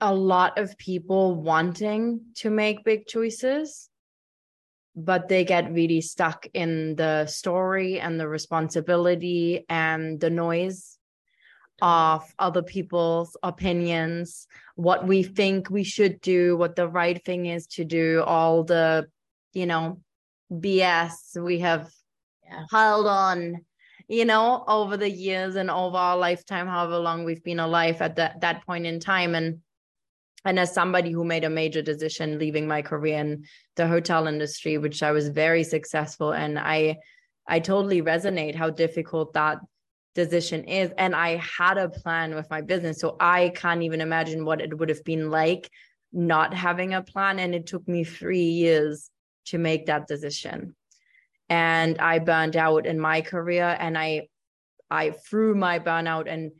a 0.00 0.14
lot 0.14 0.58
of 0.58 0.78
people 0.78 1.34
wanting 1.34 2.20
to 2.36 2.50
make 2.50 2.84
big 2.84 3.06
choices 3.06 3.88
but 4.96 5.28
they 5.28 5.44
get 5.44 5.70
really 5.72 6.00
stuck 6.00 6.46
in 6.54 6.96
the 6.96 7.26
story 7.26 8.00
and 8.00 8.18
the 8.18 8.26
responsibility 8.26 9.66
and 9.68 10.18
the 10.18 10.30
noise 10.30 10.96
of 11.82 12.24
other 12.38 12.62
people's 12.62 13.36
opinions, 13.42 14.46
what 14.76 15.06
we 15.06 15.22
think 15.22 15.68
we 15.68 15.84
should 15.84 16.18
do, 16.22 16.56
what 16.56 16.74
the 16.74 16.88
right 16.88 17.22
thing 17.26 17.44
is 17.44 17.66
to 17.66 17.84
do, 17.84 18.22
all 18.22 18.64
the, 18.64 19.06
you 19.52 19.66
know, 19.66 20.00
BS 20.50 21.36
we 21.42 21.58
have 21.58 21.90
yeah. 22.42 22.62
piled 22.70 23.06
on, 23.06 23.66
you 24.08 24.24
know, 24.24 24.64
over 24.68 24.96
the 24.96 25.10
years 25.10 25.56
and 25.56 25.70
over 25.70 25.96
our 25.96 26.16
lifetime, 26.16 26.66
however 26.66 26.98
long 26.98 27.24
we've 27.24 27.42
been 27.42 27.60
alive 27.60 28.00
at 28.00 28.16
that, 28.16 28.40
that 28.40 28.64
point 28.66 28.86
in 28.86 29.00
time. 29.00 29.34
And 29.34 29.60
and 30.44 30.60
as 30.60 30.72
somebody 30.72 31.10
who 31.10 31.24
made 31.24 31.42
a 31.42 31.50
major 31.50 31.82
decision 31.82 32.38
leaving 32.38 32.68
my 32.68 32.80
career 32.80 33.18
in 33.18 33.44
the 33.74 33.88
hotel 33.88 34.28
industry 34.28 34.78
which 34.78 35.02
i 35.02 35.10
was 35.10 35.28
very 35.28 35.64
successful 35.64 36.32
and 36.32 36.56
i 36.56 36.96
i 37.48 37.58
totally 37.58 38.00
resonate 38.00 38.54
how 38.54 38.70
difficult 38.70 39.32
that 39.34 39.58
decision 40.14 40.62
is. 40.64 40.92
And 40.96 41.16
i 41.16 41.36
had 41.36 41.78
a 41.78 41.88
plan 41.88 42.36
with 42.36 42.48
my 42.48 42.60
business 42.60 43.00
so 43.00 43.16
i 43.18 43.50
can't 43.56 43.82
even 43.82 44.00
imagine 44.00 44.44
what 44.44 44.60
it 44.60 44.78
would 44.78 44.88
have 44.88 45.02
been 45.02 45.30
like 45.30 45.68
not 46.12 46.54
having 46.54 46.94
a 46.94 47.02
plan. 47.02 47.40
And 47.40 47.52
it 47.54 47.66
took 47.66 47.86
me 47.88 48.04
3 48.04 48.38
years 48.38 49.10
to 49.46 49.58
make 49.58 49.86
that 49.86 50.06
decision 50.06 50.75
and 51.48 51.98
i 51.98 52.18
burned 52.18 52.56
out 52.56 52.86
in 52.86 52.98
my 52.98 53.20
career 53.20 53.76
and 53.78 53.96
i 53.96 54.26
i 54.90 55.10
through 55.10 55.54
my 55.54 55.78
burnout 55.78 56.30
and 56.30 56.52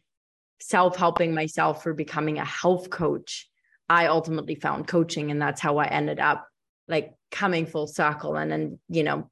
self-helping 0.60 1.34
myself 1.34 1.82
through 1.82 1.94
becoming 1.94 2.38
a 2.38 2.44
health 2.44 2.90
coach. 2.90 3.48
I 3.88 4.06
ultimately 4.06 4.54
found 4.54 4.88
coaching 4.88 5.30
and 5.30 5.40
that's 5.40 5.60
how 5.60 5.78
I 5.78 5.86
ended 5.86 6.18
up 6.18 6.48
like 6.88 7.14
coming 7.30 7.66
full 7.66 7.86
circle. 7.86 8.36
And 8.36 8.50
then 8.50 8.78
you 8.88 9.04
know 9.04 9.30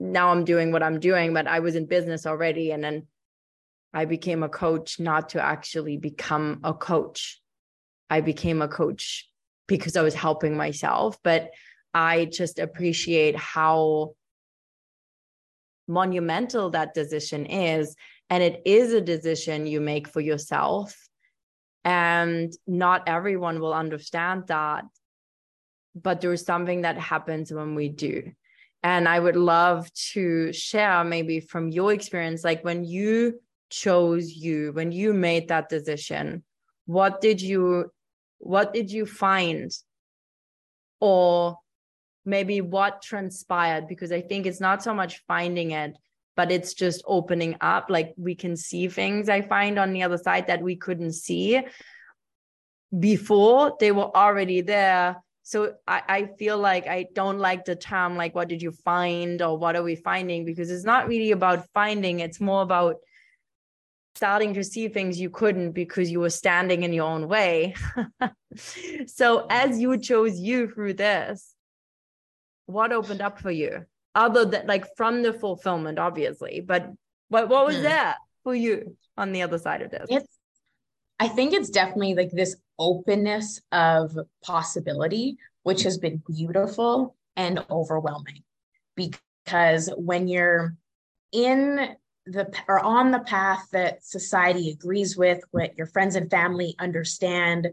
now 0.00 0.28
I'm 0.28 0.44
doing 0.44 0.72
what 0.72 0.82
I'm 0.82 1.00
doing 1.00 1.32
but 1.32 1.46
I 1.46 1.60
was 1.60 1.74
in 1.74 1.86
business 1.86 2.26
already 2.26 2.70
and 2.72 2.82
then 2.82 3.06
I 3.94 4.04
became 4.04 4.42
a 4.42 4.48
coach 4.48 5.00
not 5.00 5.30
to 5.30 5.42
actually 5.42 5.96
become 5.96 6.60
a 6.64 6.74
coach. 6.74 7.40
I 8.10 8.20
became 8.20 8.62
a 8.62 8.68
coach 8.68 9.28
because 9.66 9.96
I 9.96 10.02
was 10.02 10.14
helping 10.14 10.56
myself 10.56 11.18
but 11.22 11.50
I 11.94 12.26
just 12.26 12.58
appreciate 12.58 13.36
how 13.36 14.14
monumental 15.88 16.70
that 16.70 16.94
decision 16.94 17.46
is 17.46 17.96
and 18.30 18.42
it 18.42 18.62
is 18.66 18.92
a 18.92 19.00
decision 19.00 19.66
you 19.66 19.80
make 19.80 20.06
for 20.06 20.20
yourself. 20.20 21.08
And 21.84 22.52
not 22.66 23.08
everyone 23.08 23.60
will 23.60 23.72
understand 23.72 24.44
that 24.48 24.84
but 26.02 26.20
there's 26.20 26.44
something 26.44 26.82
that 26.82 26.98
happens 26.98 27.52
when 27.52 27.74
we 27.74 27.88
do. 27.88 28.30
And 28.84 29.08
i 29.08 29.18
would 29.18 29.36
love 29.36 29.92
to 30.12 30.52
share 30.52 31.02
maybe 31.02 31.40
from 31.40 31.68
your 31.68 31.92
experience 31.92 32.44
like 32.44 32.62
when 32.62 32.84
you 32.84 33.40
chose 33.70 34.30
you 34.30 34.72
when 34.72 34.92
you 34.92 35.12
made 35.12 35.48
that 35.48 35.68
decision 35.68 36.44
what 36.86 37.20
did 37.20 37.42
you 37.42 37.90
what 38.38 38.72
did 38.72 38.90
you 38.90 39.04
find 39.04 39.70
or 41.00 41.58
maybe 42.28 42.60
what 42.60 43.02
transpired 43.02 43.88
because 43.88 44.12
i 44.12 44.20
think 44.20 44.46
it's 44.46 44.60
not 44.60 44.82
so 44.82 44.94
much 44.94 45.22
finding 45.26 45.72
it 45.72 45.96
but 46.38 46.52
it's 46.52 46.72
just 46.72 47.02
opening 47.04 47.56
up. 47.60 47.86
Like 47.90 48.14
we 48.16 48.36
can 48.36 48.56
see 48.56 48.86
things 48.86 49.28
i 49.28 49.40
find 49.42 49.76
on 49.76 49.92
the 49.92 50.04
other 50.04 50.16
side 50.16 50.46
that 50.46 50.62
we 50.62 50.76
couldn't 50.76 51.12
see 51.12 51.60
before. 52.96 53.76
They 53.80 53.90
were 53.90 54.16
already 54.16 54.60
there. 54.60 55.16
So 55.42 55.74
I, 55.88 56.02
I 56.08 56.20
feel 56.38 56.56
like 56.56 56.86
i 56.86 57.06
don't 57.12 57.40
like 57.40 57.64
the 57.64 57.74
term 57.74 58.16
like 58.16 58.34
what 58.36 58.48
did 58.48 58.62
you 58.62 58.70
find 58.70 59.42
or 59.42 59.58
what 59.58 59.74
are 59.74 59.82
we 59.82 59.96
finding? 59.96 60.44
Because 60.44 60.70
it's 60.70 60.84
not 60.84 61.08
really 61.08 61.32
about 61.32 61.66
finding 61.74 62.20
it's 62.20 62.40
more 62.40 62.62
about 62.62 62.96
starting 64.14 64.54
to 64.54 64.62
see 64.62 64.86
things 64.86 65.20
you 65.20 65.30
couldn't 65.30 65.72
because 65.72 66.08
you 66.08 66.20
were 66.20 66.30
standing 66.30 66.84
in 66.84 66.92
your 66.92 67.08
own 67.08 67.26
way. 67.26 67.74
So 69.06 69.46
as 69.50 69.78
you 69.78 69.96
chose 69.98 70.40
you 70.40 70.68
through 70.68 70.94
this 70.94 71.54
what 72.68 72.92
opened 72.92 73.22
up 73.22 73.40
for 73.40 73.50
you 73.50 73.86
other 74.14 74.44
than 74.44 74.66
like 74.66 74.84
from 74.96 75.22
the 75.22 75.32
fulfillment, 75.32 75.98
obviously. 75.98 76.60
But 76.60 76.92
what 77.28 77.48
what 77.48 77.66
was 77.66 77.76
mm. 77.76 77.82
that 77.82 78.16
for 78.44 78.54
you 78.54 78.96
on 79.16 79.32
the 79.32 79.42
other 79.42 79.58
side 79.58 79.82
of 79.82 79.90
this? 79.90 80.06
It's 80.10 80.38
I 81.18 81.28
think 81.28 81.52
it's 81.52 81.70
definitely 81.70 82.14
like 82.14 82.30
this 82.30 82.56
openness 82.78 83.60
of 83.72 84.16
possibility, 84.44 85.38
which 85.62 85.82
has 85.82 85.98
been 85.98 86.22
beautiful 86.28 87.16
and 87.36 87.64
overwhelming. 87.70 88.42
Because 88.94 89.90
when 89.96 90.28
you're 90.28 90.76
in 91.32 91.96
the 92.26 92.52
or 92.68 92.80
on 92.80 93.10
the 93.10 93.20
path 93.20 93.66
that 93.72 94.04
society 94.04 94.70
agrees 94.70 95.16
with, 95.16 95.40
what 95.50 95.76
your 95.78 95.86
friends 95.86 96.16
and 96.16 96.30
family 96.30 96.74
understand, 96.78 97.68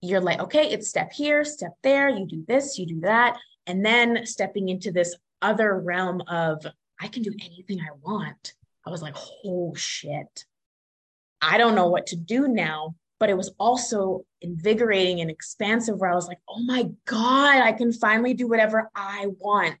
you're 0.00 0.20
like, 0.20 0.40
okay, 0.40 0.70
it's 0.70 0.88
step 0.88 1.12
here, 1.12 1.44
step 1.44 1.72
there, 1.82 2.08
you 2.08 2.26
do 2.26 2.44
this, 2.46 2.78
you 2.78 2.86
do 2.86 3.00
that. 3.00 3.36
And 3.66 3.84
then 3.84 4.26
stepping 4.26 4.68
into 4.68 4.92
this 4.92 5.14
other 5.42 5.78
realm 5.78 6.22
of 6.28 6.66
I 7.00 7.08
can 7.08 7.22
do 7.22 7.34
anything 7.44 7.80
I 7.80 7.94
want. 8.02 8.54
I 8.86 8.90
was 8.90 9.02
like, 9.02 9.16
oh 9.44 9.74
shit. 9.74 10.44
I 11.42 11.58
don't 11.58 11.74
know 11.74 11.88
what 11.88 12.06
to 12.08 12.16
do 12.16 12.48
now. 12.48 12.94
But 13.18 13.30
it 13.30 13.36
was 13.36 13.52
also 13.58 14.26
invigorating 14.42 15.20
and 15.20 15.30
expansive 15.30 15.98
where 15.98 16.10
I 16.10 16.14
was 16.14 16.28
like, 16.28 16.40
oh 16.48 16.62
my 16.62 16.90
God, 17.06 17.62
I 17.62 17.72
can 17.72 17.90
finally 17.90 18.34
do 18.34 18.46
whatever 18.46 18.90
I 18.94 19.28
want. 19.38 19.80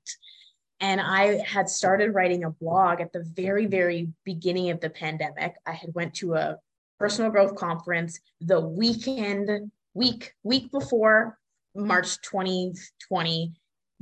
And 0.80 1.00
I 1.00 1.42
had 1.44 1.68
started 1.68 2.14
writing 2.14 2.44
a 2.44 2.50
blog 2.50 3.00
at 3.00 3.12
the 3.12 3.24
very, 3.34 3.66
very 3.66 4.08
beginning 4.24 4.70
of 4.70 4.80
the 4.80 4.90
pandemic. 4.90 5.54
I 5.66 5.72
had 5.72 5.94
went 5.94 6.14
to 6.14 6.34
a 6.34 6.56
personal 6.98 7.30
growth 7.30 7.56
conference 7.56 8.20
the 8.40 8.60
weekend, 8.60 9.70
week, 9.94 10.32
week 10.42 10.70
before 10.70 11.38
March 11.74 12.20
2020 12.22 13.52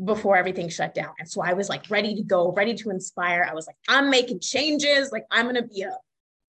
before 0.03 0.37
everything 0.37 0.69
shut 0.69 0.95
down. 0.95 1.15
And 1.19 1.29
so 1.29 1.41
I 1.43 1.53
was 1.53 1.69
like 1.69 1.89
ready 1.89 2.15
to 2.17 2.23
go, 2.23 2.53
ready 2.53 2.75
to 2.75 2.91
inspire. 2.91 3.47
I 3.49 3.55
was 3.55 3.67
like, 3.67 3.77
I'm 3.89 4.11
making 4.11 4.41
changes. 4.41 5.13
Like, 5.13 5.25
I'm 5.31 5.45
going 5.45 5.55
to 5.55 5.63
be 5.69 5.83
a 5.83 5.97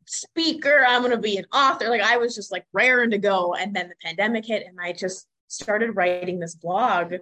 speaker. 0.07 0.83
I'm 0.87 1.01
going 1.01 1.11
to 1.11 1.17
be 1.17 1.37
an 1.37 1.45
author. 1.53 1.89
Like, 1.89 2.01
I 2.01 2.17
was 2.17 2.33
just 2.33 2.51
like 2.51 2.65
raring 2.73 3.11
to 3.11 3.17
go. 3.17 3.53
And 3.53 3.75
then 3.75 3.89
the 3.89 3.95
pandemic 4.03 4.45
hit, 4.45 4.65
and 4.65 4.79
I 4.81 4.93
just 4.93 5.27
started 5.47 5.95
writing 5.95 6.39
this 6.39 6.55
blog. 6.55 7.13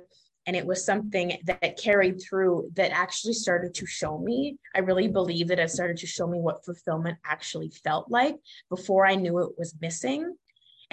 And 0.45 0.57
it 0.57 0.65
was 0.65 0.85
something 0.85 1.37
that 1.45 1.77
carried 1.77 2.21
through 2.21 2.71
that 2.75 2.91
actually 2.91 3.33
started 3.33 3.73
to 3.75 3.85
show 3.85 4.17
me. 4.17 4.57
I 4.75 4.79
really 4.79 5.07
believe 5.07 5.47
that 5.47 5.59
it 5.59 5.71
started 5.71 5.97
to 5.97 6.07
show 6.07 6.27
me 6.27 6.39
what 6.39 6.65
fulfillment 6.65 7.17
actually 7.25 7.69
felt 7.69 8.11
like 8.11 8.35
before 8.69 9.05
I 9.05 9.15
knew 9.15 9.39
it 9.39 9.57
was 9.57 9.73
missing. 9.79 10.35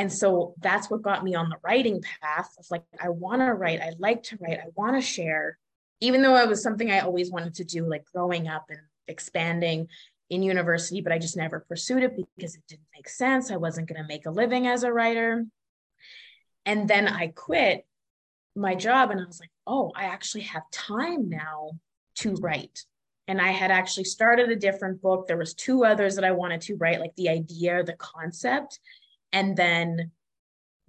And 0.00 0.10
so 0.10 0.54
that's 0.62 0.88
what 0.88 1.02
got 1.02 1.22
me 1.22 1.34
on 1.34 1.50
the 1.50 1.58
writing 1.62 2.02
path. 2.22 2.54
It's 2.58 2.70
like, 2.70 2.84
I 2.98 3.10
want 3.10 3.42
to 3.42 3.52
write. 3.52 3.82
I 3.82 3.92
like 3.98 4.22
to 4.24 4.38
write. 4.40 4.58
I 4.58 4.68
want 4.74 4.96
to 4.96 5.02
share, 5.02 5.58
even 6.00 6.22
though 6.22 6.36
it 6.36 6.48
was 6.48 6.62
something 6.62 6.90
I 6.90 7.00
always 7.00 7.30
wanted 7.30 7.56
to 7.56 7.64
do, 7.64 7.86
like 7.86 8.06
growing 8.06 8.48
up 8.48 8.64
and 8.70 8.78
expanding 9.08 9.88
in 10.30 10.42
university, 10.42 11.02
but 11.02 11.12
I 11.12 11.18
just 11.18 11.36
never 11.36 11.60
pursued 11.60 12.02
it 12.02 12.16
because 12.16 12.54
it 12.54 12.62
didn't 12.66 12.86
make 12.96 13.10
sense. 13.10 13.50
I 13.50 13.58
wasn't 13.58 13.88
going 13.88 14.00
to 14.00 14.08
make 14.08 14.24
a 14.24 14.30
living 14.30 14.66
as 14.66 14.84
a 14.84 14.92
writer. 14.92 15.44
And 16.64 16.88
then 16.88 17.06
I 17.06 17.26
quit 17.26 17.84
my 18.56 18.74
job 18.74 19.10
and 19.10 19.20
I 19.20 19.24
was 19.24 19.38
like, 19.38 19.52
oh, 19.66 19.92
I 19.94 20.04
actually 20.04 20.44
have 20.44 20.62
time 20.72 21.28
now 21.28 21.72
to 22.20 22.36
write. 22.36 22.86
And 23.28 23.38
I 23.38 23.50
had 23.50 23.70
actually 23.70 24.04
started 24.04 24.48
a 24.48 24.56
different 24.56 25.02
book. 25.02 25.28
There 25.28 25.36
was 25.36 25.52
two 25.52 25.84
others 25.84 26.14
that 26.14 26.24
I 26.24 26.32
wanted 26.32 26.62
to 26.62 26.76
write, 26.76 27.00
like 27.00 27.14
the 27.16 27.28
idea, 27.28 27.84
the 27.84 27.92
concept. 27.92 28.80
And 29.32 29.56
then 29.56 30.10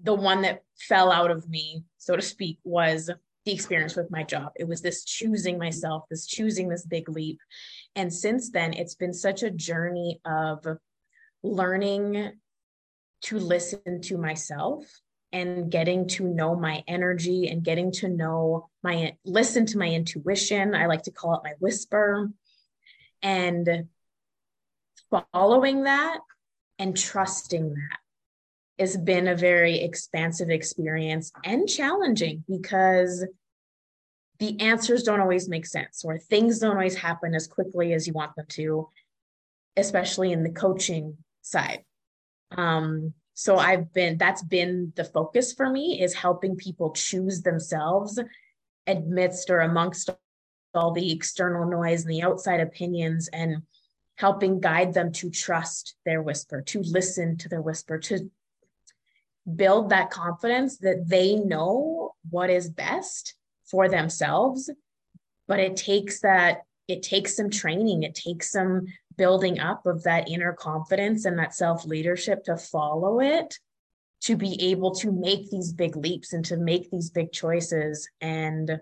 the 0.01 0.13
one 0.13 0.41
that 0.41 0.63
fell 0.79 1.11
out 1.11 1.31
of 1.31 1.47
me, 1.49 1.83
so 1.97 2.15
to 2.15 2.21
speak, 2.21 2.57
was 2.63 3.09
the 3.45 3.51
experience 3.51 3.95
with 3.95 4.11
my 4.11 4.23
job. 4.23 4.51
It 4.55 4.67
was 4.67 4.81
this 4.81 5.03
choosing 5.03 5.57
myself, 5.57 6.03
this 6.09 6.25
choosing 6.25 6.69
this 6.69 6.85
big 6.85 7.09
leap. 7.09 7.39
And 7.95 8.13
since 8.13 8.51
then, 8.51 8.73
it's 8.73 8.95
been 8.95 9.13
such 9.13 9.43
a 9.43 9.51
journey 9.51 10.19
of 10.25 10.65
learning 11.43 12.33
to 13.23 13.39
listen 13.39 14.01
to 14.01 14.17
myself 14.17 14.85
and 15.31 15.71
getting 15.71 16.07
to 16.07 16.27
know 16.27 16.55
my 16.55 16.83
energy 16.87 17.47
and 17.47 17.63
getting 17.63 17.91
to 17.91 18.09
know 18.09 18.69
my 18.83 19.15
listen 19.23 19.65
to 19.67 19.77
my 19.77 19.87
intuition. 19.87 20.75
I 20.75 20.87
like 20.87 21.03
to 21.03 21.11
call 21.11 21.35
it 21.35 21.43
my 21.43 21.53
whisper. 21.59 22.29
And 23.23 23.87
following 25.09 25.83
that 25.83 26.19
and 26.79 26.97
trusting 26.97 27.73
that 27.73 27.99
has 28.81 28.97
been 28.97 29.27
a 29.27 29.35
very 29.35 29.79
expansive 29.79 30.49
experience 30.49 31.31
and 31.45 31.69
challenging 31.69 32.43
because 32.49 33.23
the 34.39 34.59
answers 34.59 35.03
don't 35.03 35.19
always 35.19 35.47
make 35.47 35.67
sense 35.67 36.03
or 36.03 36.17
things 36.17 36.57
don't 36.57 36.75
always 36.75 36.95
happen 36.95 37.35
as 37.35 37.45
quickly 37.45 37.93
as 37.93 38.07
you 38.07 38.13
want 38.13 38.35
them 38.35 38.47
to, 38.49 38.89
especially 39.77 40.31
in 40.31 40.41
the 40.41 40.49
coaching 40.49 41.15
side. 41.43 41.85
Um, 42.57 43.13
so 43.35 43.57
I've 43.57 43.93
been, 43.93 44.17
that's 44.17 44.41
been 44.41 44.93
the 44.95 45.05
focus 45.05 45.53
for 45.53 45.69
me 45.69 46.01
is 46.01 46.15
helping 46.15 46.55
people 46.55 46.89
choose 46.89 47.43
themselves 47.43 48.19
amidst 48.87 49.51
or 49.51 49.59
amongst 49.59 50.09
all 50.73 50.91
the 50.91 51.11
external 51.11 51.69
noise 51.69 52.01
and 52.01 52.11
the 52.11 52.23
outside 52.23 52.61
opinions 52.61 53.29
and 53.31 53.61
helping 54.15 54.59
guide 54.59 54.95
them 54.95 55.11
to 55.11 55.29
trust 55.29 55.95
their 56.03 56.23
whisper, 56.23 56.61
to 56.61 56.81
listen 56.81 57.37
to 57.37 57.47
their 57.47 57.61
whisper, 57.61 57.99
to 57.99 58.29
build 59.55 59.89
that 59.89 60.11
confidence 60.11 60.77
that 60.77 61.07
they 61.07 61.35
know 61.35 62.13
what 62.29 62.49
is 62.49 62.69
best 62.69 63.35
for 63.65 63.89
themselves. 63.89 64.69
But 65.47 65.59
it 65.59 65.75
takes 65.75 66.21
that, 66.21 66.63
it 66.87 67.03
takes 67.03 67.35
some 67.35 67.49
training, 67.49 68.03
it 68.03 68.15
takes 68.15 68.51
some 68.51 68.85
building 69.17 69.59
up 69.59 69.85
of 69.85 70.03
that 70.03 70.29
inner 70.29 70.53
confidence 70.53 71.25
and 71.25 71.37
that 71.39 71.53
self 71.53 71.85
leadership 71.85 72.43
to 72.45 72.57
follow 72.57 73.19
it 73.19 73.57
to 74.21 74.35
be 74.35 74.69
able 74.69 74.93
to 74.93 75.11
make 75.11 75.49
these 75.49 75.73
big 75.73 75.95
leaps 75.95 76.33
and 76.33 76.45
to 76.45 76.55
make 76.55 76.89
these 76.91 77.09
big 77.09 77.31
choices. 77.31 78.07
And 78.21 78.79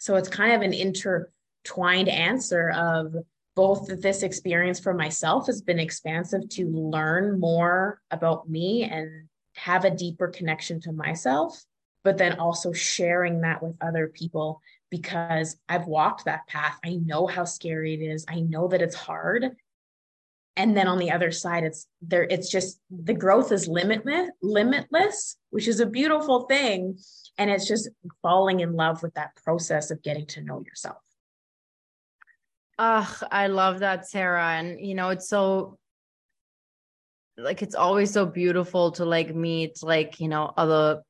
so 0.00 0.16
it's 0.16 0.28
kind 0.28 0.52
of 0.52 0.62
an 0.62 0.72
intertwined 0.72 2.08
answer 2.08 2.70
of 2.70 3.14
both 3.54 3.88
this 4.00 4.22
experience 4.22 4.80
for 4.80 4.94
myself 4.94 5.46
has 5.46 5.62
been 5.62 5.78
expansive 5.78 6.48
to 6.48 6.66
learn 6.66 7.38
more 7.38 8.00
about 8.10 8.48
me 8.48 8.82
and 8.84 9.28
have 9.54 9.84
a 9.84 9.90
deeper 9.90 10.28
connection 10.28 10.80
to 10.82 10.92
myself, 10.92 11.62
but 12.04 12.18
then 12.18 12.38
also 12.38 12.72
sharing 12.72 13.40
that 13.42 13.62
with 13.62 13.76
other 13.80 14.08
people 14.08 14.60
because 14.90 15.56
I've 15.68 15.86
walked 15.86 16.24
that 16.24 16.46
path. 16.46 16.78
I 16.84 16.96
know 16.96 17.26
how 17.26 17.44
scary 17.44 17.94
it 17.94 18.04
is. 18.04 18.24
I 18.28 18.40
know 18.40 18.68
that 18.68 18.82
it's 18.82 18.94
hard. 18.94 19.50
And 20.56 20.76
then 20.76 20.88
on 20.88 20.98
the 20.98 21.12
other 21.12 21.30
side, 21.30 21.64
it's 21.64 21.86
there, 22.02 22.24
it's 22.24 22.50
just 22.50 22.80
the 22.90 23.14
growth 23.14 23.52
is 23.52 23.68
limitless, 23.68 24.30
limitless, 24.42 25.36
which 25.50 25.68
is 25.68 25.80
a 25.80 25.86
beautiful 25.86 26.42
thing. 26.42 26.98
And 27.38 27.50
it's 27.50 27.68
just 27.68 27.88
falling 28.20 28.60
in 28.60 28.74
love 28.74 29.02
with 29.02 29.14
that 29.14 29.36
process 29.44 29.90
of 29.90 30.02
getting 30.02 30.26
to 30.26 30.42
know 30.42 30.60
yourself. 30.60 30.98
Ugh, 32.78 33.24
I 33.30 33.46
love 33.46 33.80
that, 33.80 34.08
Sara. 34.08 34.54
And 34.54 34.84
you 34.84 34.94
know, 34.94 35.10
it's 35.10 35.28
so 35.28 35.78
like 37.42 37.62
it's 37.62 37.74
always 37.74 38.12
so 38.12 38.26
beautiful 38.26 38.92
to 38.92 39.04
like 39.04 39.34
meet 39.34 39.82
like, 39.82 40.20
you 40.20 40.28
know, 40.28 40.52
other 40.56 41.02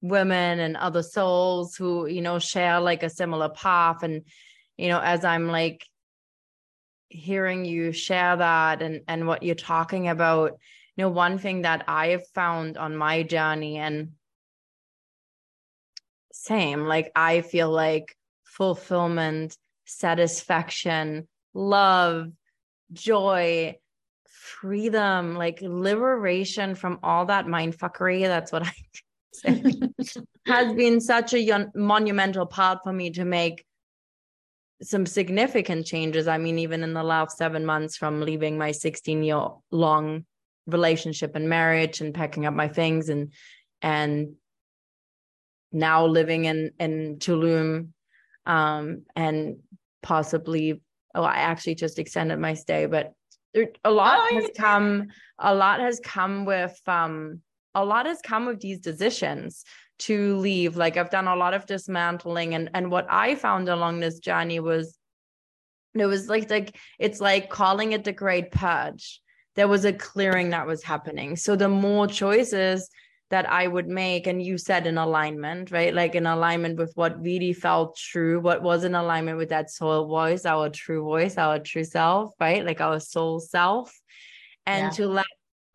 women 0.00 0.60
and 0.60 0.76
other 0.76 1.02
souls 1.02 1.74
who, 1.76 2.06
you 2.06 2.22
know, 2.22 2.38
share 2.38 2.80
like 2.80 3.02
a 3.02 3.10
similar 3.10 3.48
path. 3.48 4.02
And, 4.02 4.22
you 4.76 4.88
know, 4.88 5.00
as 5.00 5.24
I'm 5.24 5.48
like 5.48 5.84
hearing 7.08 7.64
you 7.64 7.92
share 7.92 8.36
that 8.36 8.82
and 8.82 9.00
and 9.08 9.26
what 9.26 9.42
you're 9.42 9.54
talking 9.54 10.08
about, 10.08 10.58
you 10.96 11.02
know, 11.02 11.10
one 11.10 11.38
thing 11.38 11.62
that 11.62 11.84
I 11.88 12.08
have 12.08 12.26
found 12.34 12.76
on 12.76 12.96
my 12.96 13.22
journey 13.22 13.78
and 13.78 14.12
same, 16.32 16.86
like 16.86 17.10
I 17.16 17.40
feel 17.40 17.70
like 17.70 18.14
fulfillment 18.44 19.56
satisfaction, 19.84 21.26
love, 21.54 22.30
joy, 22.92 23.76
freedom, 24.48 25.36
like 25.36 25.60
liberation 25.62 26.74
from 26.74 26.98
all 27.02 27.26
that 27.26 27.46
mindfuckery. 27.46 28.22
That's 28.22 28.50
what 28.50 28.62
I 28.66 28.72
say. 29.32 29.62
has 30.46 30.74
been 30.74 31.00
such 31.00 31.34
a 31.34 31.66
monumental 31.74 32.46
part 32.46 32.80
for 32.82 32.92
me 32.92 33.10
to 33.10 33.24
make 33.24 33.64
some 34.82 35.06
significant 35.06 35.86
changes. 35.86 36.28
I 36.28 36.38
mean, 36.38 36.58
even 36.58 36.82
in 36.82 36.94
the 36.94 37.02
last 37.02 37.36
seven 37.36 37.66
months 37.66 37.96
from 37.96 38.20
leaving 38.20 38.58
my 38.58 38.72
16 38.72 39.22
year 39.22 39.48
long 39.70 40.24
relationship 40.66 41.34
and 41.34 41.48
marriage 41.48 42.00
and 42.00 42.14
packing 42.14 42.46
up 42.46 42.54
my 42.54 42.68
things 42.68 43.08
and 43.08 43.32
and 43.82 44.34
now 45.72 46.06
living 46.06 46.44
in 46.44 46.72
in 46.78 47.16
Tulum 47.18 47.88
um, 48.46 49.02
and 49.16 49.58
possibly 50.02 50.80
oh 51.14 51.22
i 51.22 51.36
actually 51.36 51.74
just 51.74 51.98
extended 51.98 52.38
my 52.38 52.54
stay 52.54 52.86
but 52.86 53.12
there, 53.58 53.70
a 53.84 53.90
lot 53.90 54.18
oh, 54.20 54.34
has 54.34 54.50
come 54.56 55.08
a 55.38 55.54
lot 55.54 55.80
has 55.80 56.00
come 56.00 56.44
with 56.44 56.80
um 56.86 57.40
a 57.74 57.84
lot 57.84 58.06
has 58.06 58.20
come 58.22 58.46
with 58.46 58.60
these 58.60 58.78
decisions 58.78 59.64
to 60.00 60.36
leave. 60.36 60.76
Like 60.76 60.96
i've 60.96 61.10
done 61.10 61.28
a 61.28 61.36
lot 61.36 61.54
of 61.54 61.66
dismantling 61.66 62.54
and 62.54 62.70
and 62.74 62.90
what 62.90 63.06
i 63.10 63.34
found 63.34 63.68
along 63.68 64.00
this 64.00 64.18
journey 64.18 64.60
was 64.60 64.98
it 65.94 66.06
was 66.06 66.28
like 66.28 66.50
like 66.50 66.76
it's 66.98 67.20
like 67.20 67.50
calling 67.50 67.92
it 67.92 68.04
the 68.04 68.12
great 68.12 68.50
purge. 68.50 69.20
There 69.56 69.68
was 69.68 69.84
a 69.84 69.92
clearing 69.92 70.50
that 70.50 70.66
was 70.66 70.82
happening. 70.82 71.36
So 71.36 71.56
the 71.56 71.68
more 71.68 72.06
choices 72.06 72.88
that 73.30 73.48
I 73.50 73.66
would 73.66 73.88
make. 73.88 74.26
And 74.26 74.42
you 74.42 74.56
said 74.56 74.86
in 74.86 74.96
alignment, 74.98 75.70
right? 75.70 75.92
Like 75.92 76.14
in 76.14 76.26
alignment 76.26 76.78
with 76.78 76.92
what 76.94 77.20
really 77.20 77.52
felt 77.52 77.96
true, 77.96 78.40
what 78.40 78.62
was 78.62 78.84
in 78.84 78.94
alignment 78.94 79.36
with 79.36 79.50
that 79.50 79.70
soul 79.70 80.06
voice, 80.06 80.46
our 80.46 80.70
true 80.70 81.02
voice, 81.02 81.36
our 81.36 81.58
true 81.58 81.84
self, 81.84 82.32
right? 82.40 82.64
Like 82.64 82.80
our 82.80 83.00
soul 83.00 83.40
self. 83.40 83.94
And 84.66 84.84
yeah. 84.84 84.90
to 84.90 85.06
let 85.08 85.26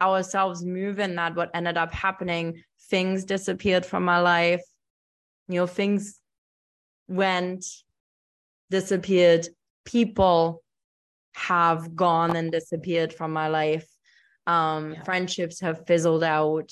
ourselves 0.01 0.65
move 0.65 0.99
in 0.99 1.15
that, 1.15 1.35
what 1.35 1.51
ended 1.53 1.77
up 1.77 1.93
happening, 1.93 2.63
things 2.89 3.23
disappeared 3.23 3.85
from 3.85 4.03
my 4.03 4.19
life. 4.19 4.61
You 5.47 5.61
know, 5.61 5.67
things 5.67 6.19
went, 7.07 7.65
disappeared. 8.71 9.47
People 9.85 10.63
have 11.35 11.95
gone 11.95 12.35
and 12.35 12.51
disappeared 12.51 13.13
from 13.13 13.31
my 13.31 13.47
life. 13.47 13.87
Um, 14.45 14.93
yeah. 14.93 15.03
friendships 15.03 15.61
have 15.61 15.85
fizzled 15.87 16.23
out 16.23 16.71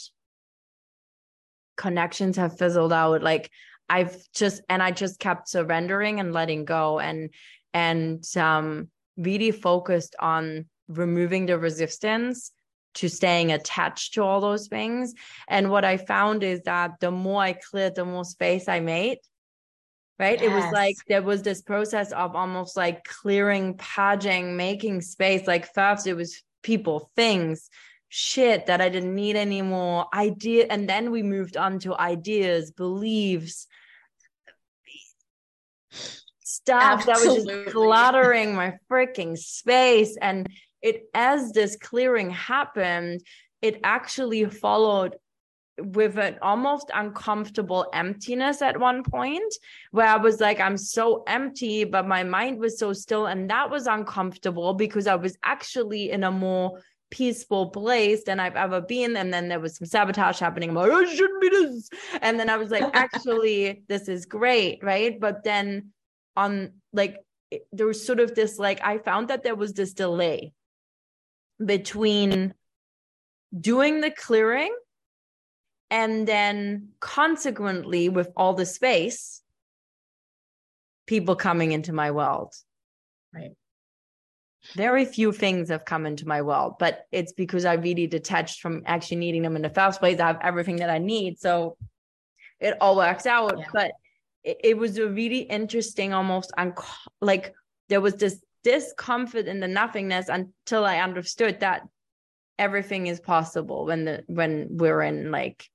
connections 1.81 2.37
have 2.37 2.57
fizzled 2.57 2.93
out 2.93 3.23
like 3.23 3.49
i've 3.89 4.15
just 4.33 4.61
and 4.69 4.83
i 4.83 4.91
just 4.91 5.19
kept 5.19 5.49
surrendering 5.49 6.19
and 6.19 6.31
letting 6.31 6.63
go 6.63 6.99
and 6.99 7.31
and 7.73 8.23
um 8.37 8.87
really 9.17 9.51
focused 9.51 10.15
on 10.19 10.65
removing 10.87 11.47
the 11.47 11.57
resistance 11.57 12.51
to 12.93 13.07
staying 13.09 13.51
attached 13.53 14.13
to 14.13 14.21
all 14.21 14.41
those 14.41 14.67
things. 14.67 15.13
And 15.47 15.71
what 15.71 15.85
i 15.85 15.97
found 15.97 16.43
is 16.43 16.61
that 16.63 16.91
the 16.99 17.11
more 17.11 17.41
i 17.41 17.53
cleared 17.53 17.95
the 17.95 18.05
more 18.05 18.25
space 18.25 18.67
i 18.67 18.79
made 18.79 19.19
right? 20.19 20.39
Yes. 20.39 20.51
it 20.51 20.53
was 20.53 20.71
like 20.71 20.95
there 21.07 21.23
was 21.23 21.41
this 21.41 21.61
process 21.63 22.11
of 22.11 22.35
almost 22.35 22.77
like 22.77 23.03
clearing 23.03 23.75
purging 23.77 24.55
making 24.55 25.01
space. 25.01 25.47
Like 25.47 25.73
first 25.73 26.05
it 26.05 26.13
was 26.13 26.43
people 26.61 27.09
things 27.15 27.69
shit 28.13 28.65
that 28.65 28.81
I 28.81 28.89
didn't 28.89 29.15
need 29.15 29.37
anymore, 29.37 30.05
idea, 30.13 30.67
and 30.69 30.87
then 30.87 31.11
we 31.11 31.23
moved 31.23 31.55
on 31.55 31.79
to 31.79 31.97
ideas, 31.97 32.69
beliefs, 32.69 33.67
stuff 36.43 37.07
Absolutely. 37.07 37.13
that 37.13 37.55
was 37.55 37.63
just 37.63 37.73
cluttering 37.73 38.53
my 38.53 38.73
freaking 38.89 39.37
space. 39.37 40.17
And 40.21 40.47
it 40.81 41.03
as 41.13 41.53
this 41.53 41.77
clearing 41.77 42.31
happened, 42.31 43.21
it 43.61 43.79
actually 43.81 44.43
followed 44.43 45.15
with 45.77 46.17
an 46.17 46.37
almost 46.41 46.91
uncomfortable 46.93 47.87
emptiness 47.93 48.61
at 48.61 48.77
one 48.77 49.03
point 49.03 49.53
where 49.91 50.07
I 50.07 50.17
was 50.17 50.41
like, 50.41 50.59
I'm 50.59 50.77
so 50.77 51.23
empty, 51.27 51.85
but 51.85 52.05
my 52.05 52.23
mind 52.25 52.59
was 52.59 52.77
so 52.77 52.91
still. 52.91 53.27
And 53.27 53.49
that 53.49 53.69
was 53.69 53.87
uncomfortable 53.87 54.73
because 54.73 55.07
I 55.07 55.15
was 55.15 55.37
actually 55.45 56.11
in 56.11 56.25
a 56.25 56.31
more 56.31 56.81
peaceful 57.11 57.69
place 57.69 58.23
than 58.23 58.39
I've 58.39 58.55
ever 58.55 58.81
been. 58.81 59.15
And 59.15 59.31
then 59.31 59.47
there 59.49 59.59
was 59.59 59.77
some 59.77 59.85
sabotage 59.85 60.39
happening. 60.39 60.69
I'm 60.69 60.75
like, 60.75 60.91
oh, 60.91 61.05
I 61.05 61.13
shouldn't 61.13 61.41
be 61.41 61.49
this. 61.49 61.89
And 62.21 62.39
then 62.39 62.49
I 62.49 62.57
was 62.57 62.71
like, 62.71 62.89
actually, 62.93 63.83
this 63.87 64.07
is 64.07 64.25
great. 64.25 64.83
Right. 64.83 65.19
But 65.19 65.43
then 65.43 65.91
on 66.35 66.73
like, 66.93 67.17
there 67.71 67.85
was 67.85 68.03
sort 68.03 68.19
of 68.19 68.33
this 68.33 68.57
like, 68.57 68.81
I 68.83 68.97
found 68.97 69.27
that 69.27 69.43
there 69.43 69.55
was 69.55 69.73
this 69.73 69.93
delay 69.93 70.53
between 71.63 72.53
doing 73.59 74.01
the 74.01 74.11
clearing 74.11 74.73
and 75.89 76.25
then 76.25 76.89
consequently 77.01 78.09
with 78.09 78.29
all 78.35 78.53
the 78.53 78.65
space 78.65 79.41
people 81.05 81.35
coming 81.35 81.73
into 81.73 81.91
my 81.91 82.11
world 82.11 82.53
right 83.33 83.51
very 84.75 85.05
few 85.05 85.31
things 85.31 85.69
have 85.69 85.85
come 85.85 86.05
into 86.05 86.27
my 86.27 86.41
world, 86.41 86.75
but 86.79 87.05
it's 87.11 87.33
because 87.33 87.65
I 87.65 87.73
really 87.73 88.07
detached 88.07 88.61
from 88.61 88.83
actually 88.85 89.17
needing 89.17 89.41
them 89.41 89.55
in 89.55 89.61
the 89.61 89.69
first 89.69 89.99
place. 89.99 90.19
I 90.19 90.27
have 90.27 90.39
everything 90.41 90.77
that 90.77 90.89
I 90.89 90.99
need. 90.99 91.39
So 91.39 91.77
it 92.59 92.77
all 92.79 92.95
works 92.95 93.25
out. 93.25 93.57
Yeah. 93.57 93.65
But 93.73 93.91
it, 94.43 94.57
it, 94.63 94.77
was 94.77 94.97
a 94.97 95.07
really 95.07 95.39
interesting, 95.39 96.13
almost 96.13 96.51
unco- 96.57 96.85
like 97.21 97.53
there 97.89 98.01
was 98.01 98.15
this 98.15 98.41
discomfort 98.63 99.47
in 99.47 99.59
the 99.59 99.67
nothingness 99.67 100.29
until 100.29 100.85
I 100.85 100.99
understood 100.99 101.59
that 101.61 101.81
everything 102.59 103.07
is 103.07 103.19
possible 103.19 103.85
when 103.85 104.05
the 104.05 104.23
when 104.27 104.67
we're 104.69 105.01
in 105.01 105.31
like 105.31 105.67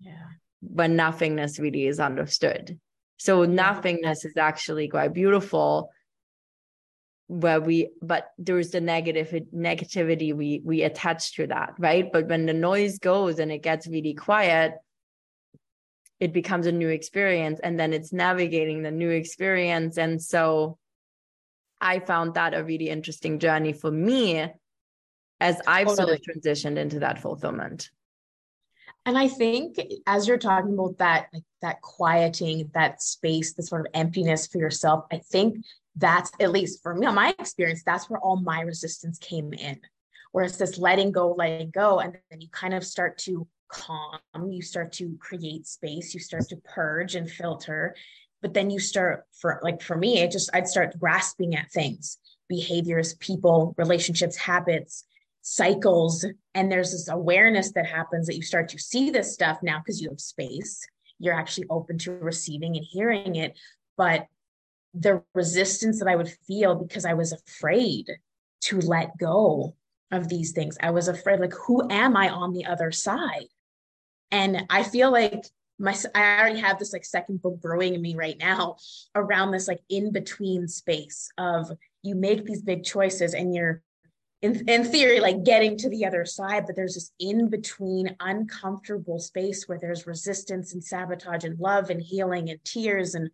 yeah 0.00 0.24
when 0.60 0.96
nothingness 0.96 1.58
really 1.58 1.86
is 1.86 2.00
understood. 2.00 2.78
So 3.18 3.44
nothingness 3.44 4.24
is 4.24 4.36
actually 4.36 4.88
quite 4.88 5.14
beautiful 5.14 5.90
where 7.28 7.60
we 7.60 7.90
but 8.00 8.30
there's 8.38 8.70
the 8.70 8.80
negative 8.80 9.34
negativity 9.52 10.34
we 10.34 10.60
we 10.64 10.82
attach 10.82 11.34
to 11.34 11.46
that 11.46 11.74
right? 11.78 12.12
But 12.12 12.28
when 12.28 12.46
the 12.46 12.54
noise 12.54 12.98
goes 12.98 13.38
and 13.38 13.50
it 13.50 13.62
gets 13.62 13.86
really 13.86 14.14
quiet 14.14 14.74
it 16.18 16.32
becomes 16.32 16.66
a 16.66 16.72
new 16.72 16.88
experience 16.88 17.60
and 17.62 17.78
then 17.78 17.92
it's 17.92 18.12
navigating 18.12 18.82
the 18.82 18.90
new 18.90 19.10
experience. 19.10 19.98
And 19.98 20.22
so 20.22 20.78
i 21.80 21.98
found 21.98 22.34
that 22.34 22.54
a 22.54 22.64
really 22.64 22.88
interesting 22.88 23.38
journey 23.38 23.72
for 23.72 23.90
me 23.90 24.46
as 25.40 25.60
i've 25.66 25.86
totally. 25.86 26.06
sort 26.06 26.18
of 26.18 26.24
transitioned 26.24 26.78
into 26.78 27.00
that 27.00 27.20
fulfillment. 27.20 27.90
And 29.04 29.18
i 29.18 29.28
think 29.28 29.78
as 30.06 30.26
you're 30.26 30.38
talking 30.38 30.74
about 30.74 30.98
that 30.98 31.28
like 31.32 31.42
that 31.62 31.80
quieting 31.82 32.70
that 32.74 33.02
space 33.02 33.54
the 33.54 33.62
sort 33.62 33.82
of 33.82 33.86
emptiness 33.94 34.46
for 34.46 34.58
yourself 34.58 35.04
i 35.12 35.18
think 35.18 35.64
that's 35.96 36.30
at 36.40 36.52
least 36.52 36.82
for 36.82 36.94
me, 36.94 37.06
my 37.06 37.34
experience, 37.38 37.82
that's 37.84 38.08
where 38.10 38.20
all 38.20 38.36
my 38.36 38.60
resistance 38.60 39.18
came 39.18 39.52
in. 39.52 39.80
Where 40.32 40.44
it's 40.44 40.58
this 40.58 40.76
letting 40.78 41.12
go, 41.12 41.32
letting 41.32 41.70
go. 41.70 42.00
And 42.00 42.18
then 42.30 42.40
you 42.42 42.48
kind 42.48 42.74
of 42.74 42.84
start 42.84 43.16
to 43.18 43.46
calm, 43.68 44.18
you 44.50 44.60
start 44.60 44.92
to 44.92 45.16
create 45.18 45.66
space, 45.66 46.12
you 46.12 46.20
start 46.20 46.48
to 46.50 46.56
purge 46.56 47.14
and 47.14 47.30
filter. 47.30 47.96
But 48.42 48.52
then 48.52 48.68
you 48.68 48.78
start 48.78 49.24
for 49.32 49.58
like 49.62 49.80
for 49.80 49.96
me, 49.96 50.18
it 50.20 50.30
just 50.30 50.50
I'd 50.52 50.68
start 50.68 50.98
grasping 50.98 51.54
at 51.54 51.70
things, 51.70 52.18
behaviors, 52.48 53.14
people, 53.14 53.74
relationships, 53.78 54.36
habits, 54.36 55.04
cycles. 55.40 56.26
And 56.54 56.70
there's 56.70 56.92
this 56.92 57.08
awareness 57.08 57.72
that 57.72 57.86
happens 57.86 58.26
that 58.26 58.36
you 58.36 58.42
start 58.42 58.68
to 58.70 58.78
see 58.78 59.10
this 59.10 59.32
stuff 59.32 59.58
now 59.62 59.78
because 59.78 60.02
you 60.02 60.10
have 60.10 60.20
space. 60.20 60.86
You're 61.18 61.34
actually 61.34 61.66
open 61.70 61.96
to 62.00 62.12
receiving 62.12 62.76
and 62.76 62.84
hearing 62.84 63.36
it. 63.36 63.58
But 63.96 64.26
the 64.98 65.22
resistance 65.34 65.98
that 65.98 66.08
I 66.08 66.16
would 66.16 66.30
feel 66.46 66.74
because 66.74 67.04
I 67.04 67.14
was 67.14 67.32
afraid 67.32 68.10
to 68.62 68.80
let 68.80 69.16
go 69.18 69.74
of 70.10 70.28
these 70.28 70.52
things. 70.52 70.76
I 70.80 70.90
was 70.90 71.08
afraid, 71.08 71.40
like, 71.40 71.54
who 71.66 71.88
am 71.90 72.16
I 72.16 72.28
on 72.28 72.52
the 72.52 72.66
other 72.66 72.92
side? 72.92 73.48
And 74.30 74.64
I 74.70 74.82
feel 74.82 75.10
like 75.10 75.44
my 75.78 75.94
I 76.14 76.40
already 76.40 76.60
have 76.60 76.78
this 76.78 76.92
like 76.92 77.04
second 77.04 77.42
book 77.42 77.60
brewing 77.60 77.94
in 77.94 78.02
me 78.02 78.14
right 78.14 78.38
now 78.38 78.76
around 79.14 79.50
this 79.50 79.68
like 79.68 79.80
in 79.88 80.10
between 80.10 80.68
space 80.68 81.30
of 81.38 81.70
you 82.02 82.14
make 82.14 82.44
these 82.44 82.62
big 82.62 82.84
choices 82.84 83.34
and 83.34 83.54
you're 83.54 83.82
in, 84.42 84.68
in 84.68 84.84
theory 84.84 85.20
like 85.20 85.44
getting 85.44 85.76
to 85.76 85.90
the 85.90 86.06
other 86.06 86.24
side 86.24 86.64
but 86.66 86.76
there's 86.76 86.94
this 86.94 87.12
in 87.20 87.50
between 87.50 88.16
uncomfortable 88.20 89.18
space 89.18 89.68
where 89.68 89.78
there's 89.78 90.06
resistance 90.06 90.72
and 90.72 90.82
sabotage 90.82 91.44
and 91.44 91.58
love 91.58 91.90
and 91.90 92.00
healing 92.00 92.48
and 92.48 92.64
tears 92.64 93.14
and 93.14 93.30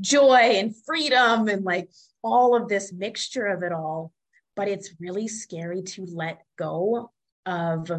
joy 0.00 0.56
and 0.56 0.74
freedom 0.84 1.48
and 1.48 1.64
like 1.64 1.90
all 2.22 2.54
of 2.54 2.68
this 2.68 2.92
mixture 2.92 3.46
of 3.46 3.62
it 3.62 3.72
all. 3.72 4.12
But 4.54 4.68
it's 4.68 4.94
really 5.00 5.28
scary 5.28 5.82
to 5.82 6.06
let 6.12 6.42
go 6.58 7.10
of 7.46 7.90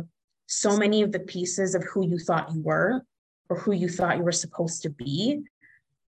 so 0.45 0.77
many 0.77 1.01
of 1.01 1.11
the 1.11 1.19
pieces 1.19 1.73
of 1.73 1.83
who 1.83 2.07
you 2.07 2.19
thought 2.19 2.53
you 2.53 2.61
were 2.61 3.03
or 3.49 3.57
who 3.57 3.71
you 3.71 3.89
thought 3.89 4.17
you 4.17 4.23
were 4.23 4.31
supposed 4.31 4.83
to 4.83 4.89
be. 4.89 5.41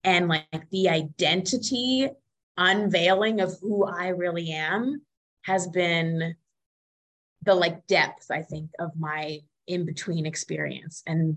And 0.04 0.28
like 0.28 0.68
the 0.70 0.88
identity 0.88 2.08
unveiling 2.56 3.40
of 3.40 3.56
who 3.60 3.84
I 3.84 4.08
really 4.08 4.50
am 4.50 5.02
has 5.42 5.68
been 5.68 6.34
the 7.42 7.54
like 7.54 7.86
depth, 7.86 8.30
I 8.30 8.42
think, 8.42 8.70
of 8.78 8.90
my 8.98 9.40
in 9.66 9.84
between 9.84 10.26
experience. 10.26 11.02
And 11.06 11.36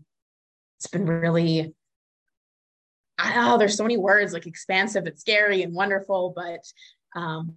it's 0.77 0.88
been 0.88 1.05
really 1.05 1.73
oh, 3.19 3.58
there's 3.58 3.78
so 3.78 3.84
many 3.84 3.97
words 3.97 4.34
like 4.34 4.47
expansive 4.47 5.06
and 5.06 5.19
scary 5.19 5.63
and 5.63 5.73
wonderful, 5.73 6.34
but 6.36 6.62
um, 7.19 7.54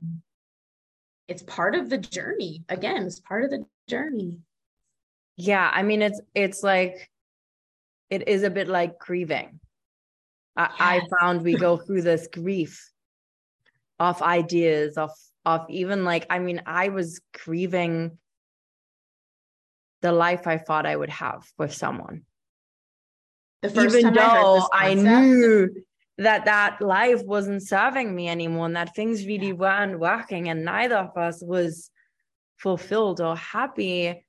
it's 1.27 1.43
part 1.43 1.75
of 1.75 1.91
the 1.91 1.99
journey. 1.99 2.65
Again, 2.69 3.05
it's 3.05 3.21
part 3.21 3.45
of 3.45 3.51
the 3.51 3.65
journey. 3.89 4.39
Yeah, 5.37 5.71
I 5.73 5.83
mean, 5.83 6.03
it's 6.03 6.21
it's 6.35 6.63
like 6.63 7.11
it 8.11 8.29
is 8.29 8.43
a 8.43 8.51
bit 8.51 8.69
like 8.69 8.99
grieving. 8.99 9.61
I, 10.57 10.63
yes. 10.63 10.73
I 10.81 11.01
found 11.21 11.43
we 11.43 11.55
go 11.55 11.77
through 11.87 12.03
this 12.03 12.29
grief 12.33 12.91
of 13.99 14.23
ideas 14.23 14.97
of 14.97 15.11
of 15.45 15.67
even 15.71 16.05
like 16.05 16.27
I 16.31 16.39
mean, 16.39 16.63
I 16.67 16.89
was 16.89 17.21
grieving 17.45 18.19
the 20.01 20.13
life 20.13 20.47
I 20.47 20.59
thought 20.59 20.87
I 20.87 20.97
would 20.97 21.11
have 21.11 21.45
with 21.59 21.75
someone 21.75 22.23
even 23.65 24.15
though 24.15 24.69
I, 24.73 24.91
I 24.91 24.95
knew 24.95 25.71
that 26.19 26.45
that 26.47 26.81
life 26.81 27.23
wasn't 27.25 27.63
serving 27.63 28.15
me 28.15 28.29
anymore 28.29 28.67
and 28.67 28.77
that 28.77 28.95
things 28.95 29.27
really 29.27 29.49
yeah. 29.49 29.53
weren't 29.53 30.01
working 30.01 30.49
and 30.49 30.65
neither 30.65 30.97
of 30.97 31.17
us 31.17 31.43
was 31.43 31.91
fulfilled 32.57 33.21
or 33.21 33.37
happy 33.37 34.25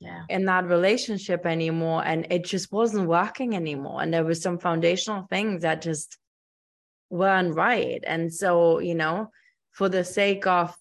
yeah. 0.00 0.22
in 0.28 0.44
that 0.46 0.66
relationship 0.66 1.46
anymore 1.46 2.02
and 2.04 2.26
it 2.30 2.44
just 2.44 2.72
wasn't 2.72 3.08
working 3.08 3.54
anymore 3.54 4.02
and 4.02 4.12
there 4.12 4.24
was 4.24 4.42
some 4.42 4.58
foundational 4.58 5.26
things 5.30 5.62
that 5.62 5.80
just 5.80 6.18
weren't 7.10 7.54
right 7.54 8.02
and 8.06 8.32
so 8.32 8.80
you 8.80 8.94
know 8.94 9.30
for 9.70 9.88
the 9.88 10.04
sake 10.04 10.46
of 10.46 10.74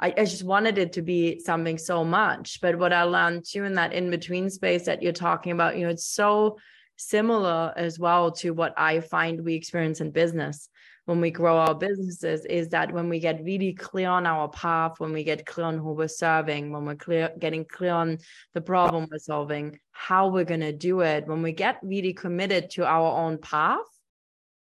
I, 0.00 0.14
I 0.16 0.24
just 0.24 0.44
wanted 0.44 0.78
it 0.78 0.92
to 0.94 1.02
be 1.02 1.40
something 1.40 1.78
so 1.78 2.04
much. 2.04 2.60
But 2.60 2.78
what 2.78 2.92
I 2.92 3.02
learned 3.02 3.44
too 3.44 3.64
in 3.64 3.74
that 3.74 3.92
in 3.92 4.10
between 4.10 4.50
space 4.50 4.84
that 4.86 5.02
you're 5.02 5.12
talking 5.12 5.52
about, 5.52 5.76
you 5.76 5.84
know, 5.84 5.90
it's 5.90 6.06
so 6.06 6.58
similar 6.96 7.72
as 7.76 7.98
well 7.98 8.32
to 8.32 8.50
what 8.50 8.74
I 8.76 9.00
find 9.00 9.44
we 9.44 9.54
experience 9.54 10.00
in 10.00 10.10
business 10.10 10.68
when 11.08 11.22
we 11.22 11.30
grow 11.30 11.56
our 11.56 11.74
businesses 11.74 12.44
is 12.44 12.68
that 12.68 12.92
when 12.92 13.08
we 13.08 13.18
get 13.18 13.42
really 13.42 13.72
clear 13.72 14.10
on 14.10 14.26
our 14.26 14.46
path, 14.46 15.00
when 15.00 15.10
we 15.14 15.24
get 15.24 15.46
clear 15.46 15.64
on 15.64 15.78
who 15.78 15.94
we're 15.94 16.06
serving, 16.06 16.70
when 16.70 16.84
we're 16.84 16.96
clear 16.96 17.30
getting 17.38 17.64
clear 17.64 17.92
on 17.92 18.18
the 18.52 18.60
problem 18.60 19.08
we're 19.10 19.16
solving, 19.16 19.78
how 19.90 20.28
we're 20.28 20.44
going 20.44 20.60
to 20.60 20.70
do 20.70 21.00
it, 21.00 21.26
when 21.26 21.40
we 21.40 21.52
get 21.52 21.78
really 21.82 22.12
committed 22.12 22.68
to 22.68 22.84
our 22.84 23.24
own 23.24 23.38
path 23.38 23.88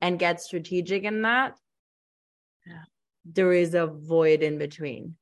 and 0.00 0.18
get 0.18 0.40
strategic 0.40 1.04
in 1.04 1.22
that, 1.22 1.56
there 3.24 3.52
is 3.52 3.74
a 3.74 3.86
void 3.86 4.42
in 4.42 4.58
between. 4.58 5.16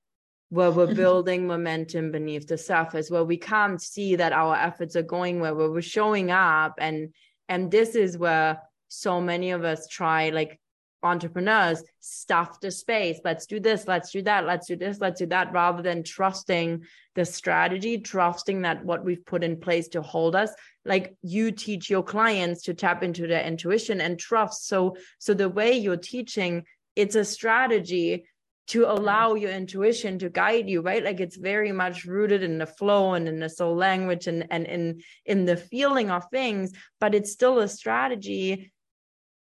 Where 0.51 0.71
we're 0.71 0.87
mm-hmm. 0.87 0.97
building 0.97 1.47
momentum 1.47 2.12
beneath 2.12 2.47
the 2.47 2.59
surface 2.59 3.11
where 3.11 3.25
we 3.25 3.38
can't 3.38 3.81
see 3.81 4.17
that 4.17 4.35
our 4.35 4.55
efforts 4.55 4.97
are 4.97 5.03
going 5.03 5.41
where 5.41 5.55
we're 5.55 5.81
showing 5.81 6.31
up. 6.31 6.75
And 6.79 7.15
and 7.49 7.71
this 7.71 7.95
is 7.95 8.19
where 8.19 8.61
so 8.88 9.19
many 9.19 9.53
of 9.53 9.65
us 9.65 9.88
try 9.88 10.29
like 10.29 10.61
entrepreneurs 11.03 11.83
stuff 12.01 12.61
the 12.61 12.71
space. 12.71 13.19
Let's 13.25 13.47
do 13.47 13.61
this 13.61 13.88
let's 13.88 14.11
do 14.11 14.21
that 14.23 14.45
let's 14.45 14.67
do 14.67 14.77
this 14.77 15.01
let's 15.01 15.21
do 15.21 15.27
that 15.27 15.53
rather 15.53 15.83
than 15.83 16.05
trusting 16.05 16.85
the 17.15 17.25
strategy 17.25 17.99
trusting 17.99 18.62
that 18.62 18.85
what 18.85 19.05
we've 19.05 19.25
put 19.25 19.43
in 19.43 19.59
place 19.59 19.88
to 19.88 20.03
hold 20.03 20.37
us. 20.37 20.51
Like 20.85 21.17
you 21.23 21.51
teach 21.51 21.88
your 21.88 22.03
clients 22.03 22.62
to 22.65 22.75
tap 22.75 23.03
into 23.03 23.27
their 23.27 23.43
intuition 23.43 24.03
and 24.03 24.19
trust. 24.19 24.69
So 24.69 24.97
so 25.19 25.33
the 25.33 25.49
way 25.49 25.79
you're 25.79 25.97
teaching 25.97 26.65
it's 26.96 27.14
a 27.14 27.24
strategy 27.24 28.26
to 28.68 28.85
allow 28.85 29.35
your 29.35 29.50
intuition 29.50 30.18
to 30.18 30.31
guide 30.31 30.68
you 30.68 30.81
right? 30.81 31.05
Like 31.05 31.20
it's 31.20 31.37
very 31.37 31.72
much 31.72 32.05
rooted 32.05 32.42
in 32.42 32.59
the 32.59 32.66
flow 32.66 33.14
and 33.14 33.28
in 33.28 33.40
the 33.40 33.48
soul 33.48 33.76
language 33.76 34.26
and 34.26 34.46
and 34.50 34.66
in 34.66 35.02
in 35.26 35.44
the 35.44 35.57
feeling 35.57 36.11
of 36.11 36.24
things 36.31 36.72
but 37.00 37.14
it's 37.14 37.33
still 37.33 37.59
a 37.59 37.68
strategy. 37.68 38.72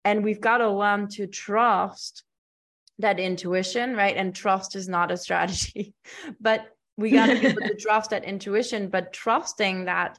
And 0.03 0.23
we've 0.23 0.41
got 0.41 0.57
to 0.57 0.69
learn 0.69 1.07
to 1.09 1.27
trust 1.27 2.23
that 2.99 3.19
intuition 3.19 3.95
right? 3.95 4.17
And 4.17 4.35
trust 4.35 4.75
is 4.75 4.89
not 4.89 5.11
a 5.11 5.17
strategy 5.17 5.93
but 6.41 6.65
we 6.97 7.11
got 7.11 7.27
to 7.27 7.39
be 7.39 7.47
able 7.47 7.61
to 7.61 7.75
trust 7.79 8.09
that 8.09 8.25
intuition 8.25 8.89
but 8.89 9.13
trusting 9.13 9.85
that 9.85 10.17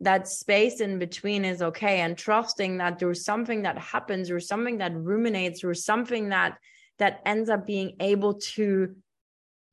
that 0.00 0.28
space 0.28 0.80
in 0.80 0.98
between 0.98 1.44
is 1.44 1.60
okay 1.60 2.00
and 2.00 2.16
trusting 2.16 2.78
that 2.78 2.98
there's 2.98 3.24
something 3.24 3.62
that 3.62 3.78
happens 3.78 4.30
or 4.30 4.38
something 4.38 4.78
that 4.78 4.94
ruminates 4.94 5.64
or 5.64 5.74
something 5.74 6.28
that 6.28 6.58
that 6.98 7.20
ends 7.26 7.48
up 7.50 7.66
being 7.66 7.96
able 8.00 8.34
to 8.34 8.94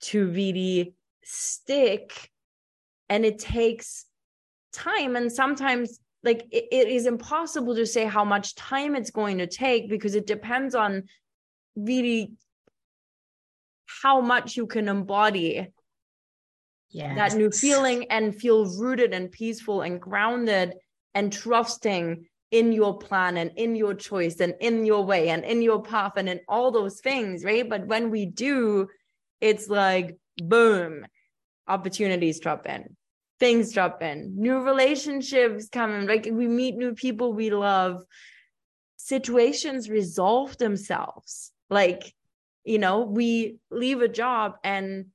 to 0.02 0.28
really 0.28 0.94
stick 1.24 2.32
and 3.10 3.26
it 3.26 3.40
takes 3.40 4.06
time 4.74 5.16
and 5.16 5.32
sometimes 5.32 6.00
like 6.24 6.46
it, 6.52 6.66
it 6.72 6.88
is 6.88 7.06
impossible 7.06 7.76
to 7.76 7.86
say 7.86 8.06
how 8.06 8.26
much 8.26 8.56
time 8.56 8.96
it's 8.96 9.12
going 9.12 9.38
to 9.38 9.48
take 9.48 9.90
because 9.90 10.16
it 10.16 10.26
depends 10.26 10.76
on 10.76 11.04
really 11.76 12.34
how 13.86 14.22
much 14.22 14.58
you 14.58 14.66
can 14.66 14.88
embody 14.88 15.68
yes. 16.96 17.16
that 17.18 17.38
new 17.38 17.52
feeling 17.52 18.06
and 18.10 18.36
feel 18.36 18.66
rooted 18.78 19.14
and 19.14 19.32
peaceful 19.32 19.82
and 19.82 20.02
grounded 20.02 20.74
and 21.14 21.32
trusting 21.32 22.26
in 22.52 22.72
your 22.72 22.98
plan 22.98 23.38
and 23.38 23.52
in 23.58 23.76
your 23.76 23.94
choice 23.94 24.40
and 24.40 24.54
in 24.62 24.86
your 24.86 25.04
way 25.04 25.30
and 25.30 25.44
in 25.44 25.62
your 25.62 25.82
path 25.82 26.14
and 26.16 26.30
in 26.30 26.40
all 26.48 26.72
those 26.72 27.02
things, 27.02 27.44
right? 27.44 27.68
But 27.70 27.88
when 27.88 28.12
we 28.12 28.26
do, 28.26 28.88
it's 29.42 29.68
like 29.68 30.18
boom, 30.38 31.06
opportunities 31.68 32.40
drop 32.40 32.66
in, 32.66 32.96
things 33.40 33.74
drop 33.74 34.02
in, 34.02 34.34
new 34.38 34.60
relationships 34.60 35.68
come 35.70 35.92
in, 35.92 36.08
like 36.08 36.28
we 36.32 36.48
meet 36.48 36.76
new 36.76 36.94
people 36.94 37.34
we 37.34 37.50
love, 37.50 38.04
situations 38.96 39.90
resolve 39.90 40.58
themselves. 40.58 41.52
Like, 41.70 42.14
you 42.64 42.80
know, 42.80 43.02
we 43.02 43.58
leave 43.70 44.02
a 44.02 44.08
job 44.08 44.56
and 44.64 45.08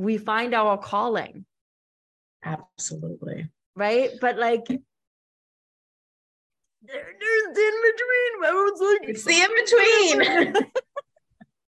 we 0.00 0.16
find 0.16 0.54
our 0.54 0.78
calling. 0.78 1.44
Absolutely. 2.42 3.50
Right. 3.76 4.12
But 4.18 4.38
like, 4.38 4.66
there, 4.66 4.78
there's 6.86 7.54
the 7.54 7.60
in 7.60 7.74
between. 7.92 8.44
Everyone's 8.46 8.80
like, 8.80 9.08
it's 9.10 9.24
the 9.24 9.40
in 9.42 9.50
between. 9.60 10.64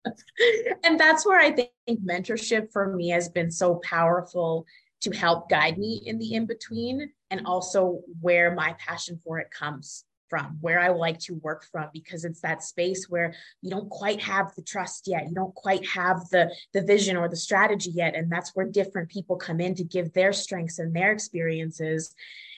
and 0.84 1.00
that's 1.00 1.26
where 1.26 1.40
I 1.40 1.52
think 1.52 1.72
mentorship 1.90 2.74
for 2.74 2.94
me 2.94 3.08
has 3.10 3.30
been 3.30 3.50
so 3.50 3.76
powerful 3.76 4.66
to 5.02 5.12
help 5.12 5.50
guide 5.50 5.78
me 5.78 6.02
in 6.06 6.20
the 6.20 6.34
in 6.34 6.46
between 6.46 7.10
and 7.32 7.46
also 7.46 8.02
where 8.20 8.54
my 8.54 8.76
passion 8.78 9.22
for 9.24 9.40
it 9.40 9.52
comes 9.52 10.04
from, 10.30 10.58
where 10.62 10.80
I 10.80 10.90
like 10.90 11.20
to 11.20 11.36
work 11.36 11.66
from, 11.72 11.90
because 11.94 12.26
it's 12.26 12.42
that 12.42 12.64
space 12.64 13.08
where 13.10 13.34
you 13.62 13.70
don't 13.70 13.90
quite 13.90 14.22
have 14.22 14.54
the 14.56 14.62
trust 14.62 15.08
yet. 15.08 15.28
You 15.28 15.36
don't 15.36 15.56
quite 15.56 15.86
have 15.88 16.28
the, 16.30 16.54
the 16.74 16.82
vision 16.82 17.18
or 17.18 17.30
the 17.30 17.36
strategy 17.36 17.92
yet. 17.92 18.16
And 18.16 18.32
that's 18.32 18.52
where 18.56 18.66
different 18.66 19.10
people 19.10 19.36
come 19.36 19.60
in 19.60 19.76
to 19.76 19.84
give 19.84 20.14
their 20.14 20.34
strengths 20.34 20.80
and 20.80 20.96
their 20.96 21.12
experiences. 21.12 22.14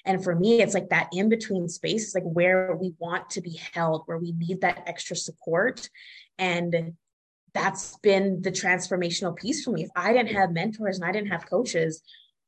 And 0.06 0.24
for 0.24 0.36
me, 0.36 0.62
it's 0.62 0.74
like 0.74 0.90
that 0.90 1.10
in 1.14 1.30
between 1.30 1.68
space, 1.68 2.06
it's 2.06 2.16
like 2.16 2.24
where 2.24 2.76
we 2.76 2.94
want 3.00 3.30
to 3.32 3.42
be 3.42 3.60
held, 3.74 4.04
where 4.06 4.18
we 4.18 4.32
need 4.32 4.62
that 4.62 4.84
extra 4.88 5.16
support. 5.16 5.90
And 6.38 6.94
that's 7.54 7.98
been 7.98 8.42
the 8.42 8.52
transformational 8.52 9.36
piece 9.36 9.64
for 9.64 9.72
me. 9.72 9.84
If 9.84 9.90
I 9.96 10.14
didn't 10.14 10.36
have 10.36 10.52
mentors 10.52 10.98
and 10.98 11.06
I 11.06 11.12
didn't 11.12 11.32
have 11.32 11.50
coaches, 11.50 12.02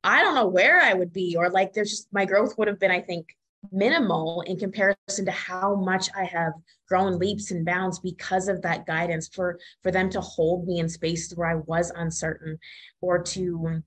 I 0.04 0.22
don't 0.22 0.34
know 0.34 0.46
where 0.46 0.80
I 0.80 0.94
would 0.94 1.12
be, 1.12 1.36
or 1.36 1.50
like 1.50 1.72
there's 1.72 1.90
just 1.90 2.08
my 2.12 2.24
growth 2.24 2.56
would 2.58 2.68
have 2.68 2.80
been, 2.80 2.90
I 2.90 3.00
think, 3.00 3.36
minimal 3.70 4.42
in 4.42 4.58
comparison 4.58 5.24
to 5.24 5.30
how 5.30 5.74
much 5.76 6.08
I 6.16 6.24
have 6.24 6.52
grown 6.88 7.18
leaps 7.18 7.50
and 7.50 7.64
bounds 7.64 7.98
because 8.00 8.48
of 8.48 8.62
that 8.62 8.86
guidance 8.86 9.28
for 9.28 9.58
for 9.82 9.92
them 9.92 10.10
to 10.10 10.20
hold 10.20 10.66
me 10.66 10.80
in 10.80 10.88
spaces 10.88 11.36
where 11.36 11.48
I 11.48 11.54
was 11.54 11.92
uncertain 11.94 12.58
or 13.00 13.22
to 13.22 13.82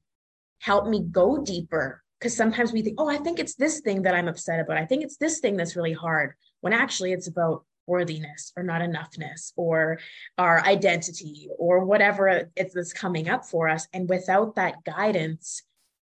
help 0.59 0.87
me 0.87 1.03
go 1.11 1.43
deeper. 1.43 2.01
Because 2.19 2.35
sometimes 2.35 2.71
we 2.71 2.81
think 2.81 2.99
oh 2.99 3.09
I 3.09 3.17
think 3.17 3.39
it's 3.39 3.55
this 3.55 3.81
thing 3.81 4.03
that 4.03 4.15
I'm 4.15 4.27
upset 4.27 4.59
about. 4.59 4.77
I 4.77 4.85
think 4.85 5.03
it's 5.03 5.17
this 5.17 5.39
thing 5.39 5.57
that's 5.57 5.75
really 5.75 5.93
hard 5.93 6.33
when 6.61 6.73
actually 6.73 7.11
it's 7.11 7.27
about 7.27 7.65
worthiness 7.87 8.51
or 8.57 8.63
not 8.63 8.81
enoughness 8.81 9.51
or 9.55 9.99
our 10.39 10.63
identity 10.65 11.49
or 11.59 11.85
whatever 11.85 12.49
it's 12.55 12.93
coming 12.93 13.29
up 13.29 13.45
for 13.45 13.67
us. 13.67 13.87
And 13.93 14.09
without 14.09 14.55
that 14.55 14.83
guidance 14.83 15.61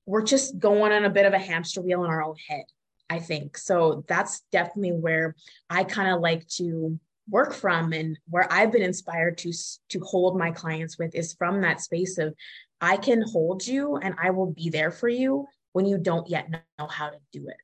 we're 0.05 0.23
just 0.23 0.57
going 0.57 0.91
on 0.91 1.05
a 1.05 1.09
bit 1.09 1.27
of 1.27 1.33
a 1.33 1.37
hamster 1.37 1.81
wheel 1.81 2.03
in 2.03 2.09
our 2.09 2.23
own 2.23 2.35
head 2.47 2.63
I 3.09 3.19
think. 3.19 3.57
So 3.57 4.03
that's 4.07 4.41
definitely 4.51 4.91
where 4.91 5.35
I 5.69 5.83
kind 5.83 6.13
of 6.13 6.21
like 6.21 6.47
to 6.57 6.99
work 7.29 7.53
from 7.53 7.93
and 7.93 8.17
where 8.27 8.51
I've 8.51 8.71
been 8.71 8.81
inspired 8.81 9.37
to 9.39 9.53
to 9.89 9.99
hold 9.99 10.37
my 10.37 10.51
clients 10.51 10.97
with 10.97 11.15
is 11.15 11.33
from 11.33 11.61
that 11.61 11.81
space 11.81 12.17
of 12.17 12.33
I 12.81 12.97
can 12.97 13.21
hold 13.21 13.65
you 13.65 13.97
and 13.97 14.15
I 14.21 14.29
will 14.31 14.51
be 14.51 14.69
there 14.69 14.91
for 14.91 15.09
you 15.09 15.47
when 15.73 15.85
you 15.85 15.97
don't 15.97 16.29
yet 16.29 16.49
know 16.49 16.87
how 16.87 17.09
to 17.09 17.17
do 17.31 17.47
it. 17.47 17.57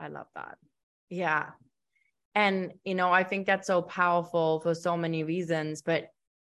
I 0.00 0.08
love 0.08 0.26
that. 0.34 0.58
Yeah. 1.10 1.50
And 2.34 2.72
you 2.84 2.94
know, 2.94 3.12
I 3.12 3.24
think 3.24 3.46
that's 3.46 3.66
so 3.66 3.82
powerful 3.82 4.60
for 4.60 4.74
so 4.74 4.96
many 4.96 5.24
reasons, 5.24 5.82
but 5.82 6.08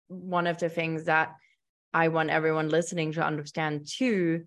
one 0.08 0.46
of 0.46 0.58
the 0.58 0.68
things 0.68 1.04
that 1.04 1.34
I 1.94 2.08
want 2.08 2.30
everyone 2.30 2.68
listening 2.68 3.12
to 3.12 3.24
understand 3.24 3.86
too 3.86 4.46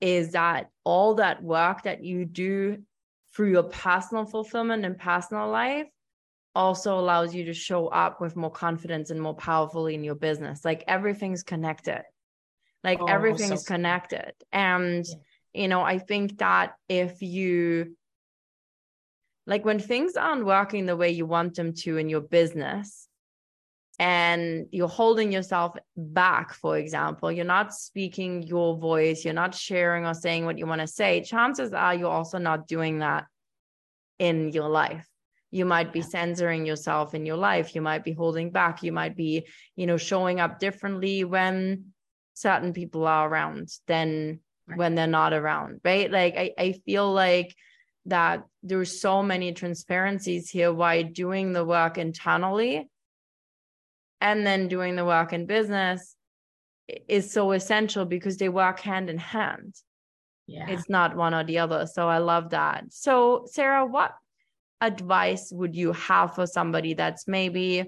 is 0.00 0.32
that 0.32 0.70
all 0.84 1.14
that 1.14 1.42
work 1.42 1.82
that 1.82 2.04
you 2.04 2.24
do 2.24 2.78
through 3.34 3.50
your 3.50 3.62
personal 3.64 4.24
fulfillment 4.24 4.84
and 4.84 4.98
personal 4.98 5.48
life 5.48 5.86
also 6.54 6.98
allows 6.98 7.34
you 7.34 7.46
to 7.46 7.54
show 7.54 7.88
up 7.88 8.20
with 8.20 8.36
more 8.36 8.50
confidence 8.50 9.10
and 9.10 9.20
more 9.20 9.34
powerfully 9.34 9.94
in 9.94 10.04
your 10.04 10.14
business. 10.14 10.64
Like 10.64 10.84
everything's 10.86 11.42
connected. 11.42 12.02
Like 12.84 13.00
oh, 13.00 13.06
everything's 13.06 13.64
so 13.64 13.74
connected. 13.74 14.32
And, 14.52 15.04
yeah. 15.04 15.62
you 15.62 15.68
know, 15.68 15.82
I 15.82 15.98
think 15.98 16.38
that 16.38 16.74
if 16.88 17.22
you, 17.22 17.96
like 19.46 19.64
when 19.64 19.80
things 19.80 20.16
aren't 20.16 20.46
working 20.46 20.86
the 20.86 20.96
way 20.96 21.10
you 21.10 21.26
want 21.26 21.54
them 21.54 21.72
to 21.74 21.96
in 21.96 22.08
your 22.08 22.20
business, 22.20 23.08
and 23.98 24.66
you're 24.72 24.88
holding 24.88 25.30
yourself 25.30 25.76
back, 25.96 26.52
for 26.54 26.76
example, 26.76 27.30
you're 27.30 27.44
not 27.44 27.72
speaking 27.72 28.42
your 28.42 28.76
voice, 28.76 29.24
you're 29.24 29.34
not 29.34 29.54
sharing 29.54 30.04
or 30.04 30.14
saying 30.14 30.44
what 30.44 30.58
you 30.58 30.66
want 30.66 30.80
to 30.80 30.86
say, 30.86 31.22
chances 31.22 31.72
are 31.72 31.94
you're 31.94 32.10
also 32.10 32.38
not 32.38 32.66
doing 32.66 32.98
that 32.98 33.26
in 34.18 34.50
your 34.50 34.68
life. 34.68 35.08
You 35.52 35.64
might 35.64 35.92
be 35.92 36.02
censoring 36.02 36.66
yourself 36.66 37.14
in 37.14 37.24
your 37.24 37.36
life. 37.36 37.76
You 37.76 37.82
might 37.82 38.02
be 38.02 38.12
holding 38.12 38.50
back. 38.50 38.82
You 38.82 38.90
might 38.90 39.16
be, 39.16 39.46
you 39.76 39.86
know, 39.86 39.96
showing 39.96 40.40
up 40.40 40.58
differently 40.58 41.22
when 41.22 41.92
certain 42.34 42.72
people 42.72 43.06
are 43.06 43.28
around 43.28 43.68
than 43.86 44.40
right. 44.66 44.76
when 44.76 44.96
they're 44.96 45.06
not 45.06 45.32
around, 45.32 45.80
right? 45.84 46.10
Like, 46.10 46.36
I, 46.36 46.50
I 46.58 46.72
feel 46.84 47.12
like 47.12 47.54
that 48.06 48.44
there's 48.64 49.00
so 49.00 49.22
many 49.22 49.52
transparencies 49.52 50.50
here 50.50 50.72
why 50.72 51.02
doing 51.02 51.52
the 51.52 51.64
work 51.64 51.98
internally 51.98 52.88
and 54.24 54.46
then 54.46 54.68
doing 54.68 54.96
the 54.96 55.04
work 55.04 55.34
in 55.34 55.44
business 55.44 56.16
is 57.06 57.30
so 57.30 57.52
essential 57.52 58.06
because 58.06 58.38
they 58.38 58.48
work 58.48 58.80
hand 58.80 59.10
in 59.10 59.18
hand. 59.18 59.74
Yeah. 60.46 60.66
It's 60.70 60.88
not 60.88 61.14
one 61.14 61.34
or 61.34 61.44
the 61.44 61.58
other. 61.58 61.86
So 61.86 62.08
I 62.08 62.18
love 62.18 62.50
that. 62.50 62.84
So, 62.88 63.44
Sara, 63.46 63.84
what 63.84 64.14
advice 64.80 65.52
would 65.52 65.76
you 65.76 65.92
have 65.92 66.34
for 66.34 66.46
somebody 66.46 66.94
that's 66.94 67.28
maybe 67.28 67.84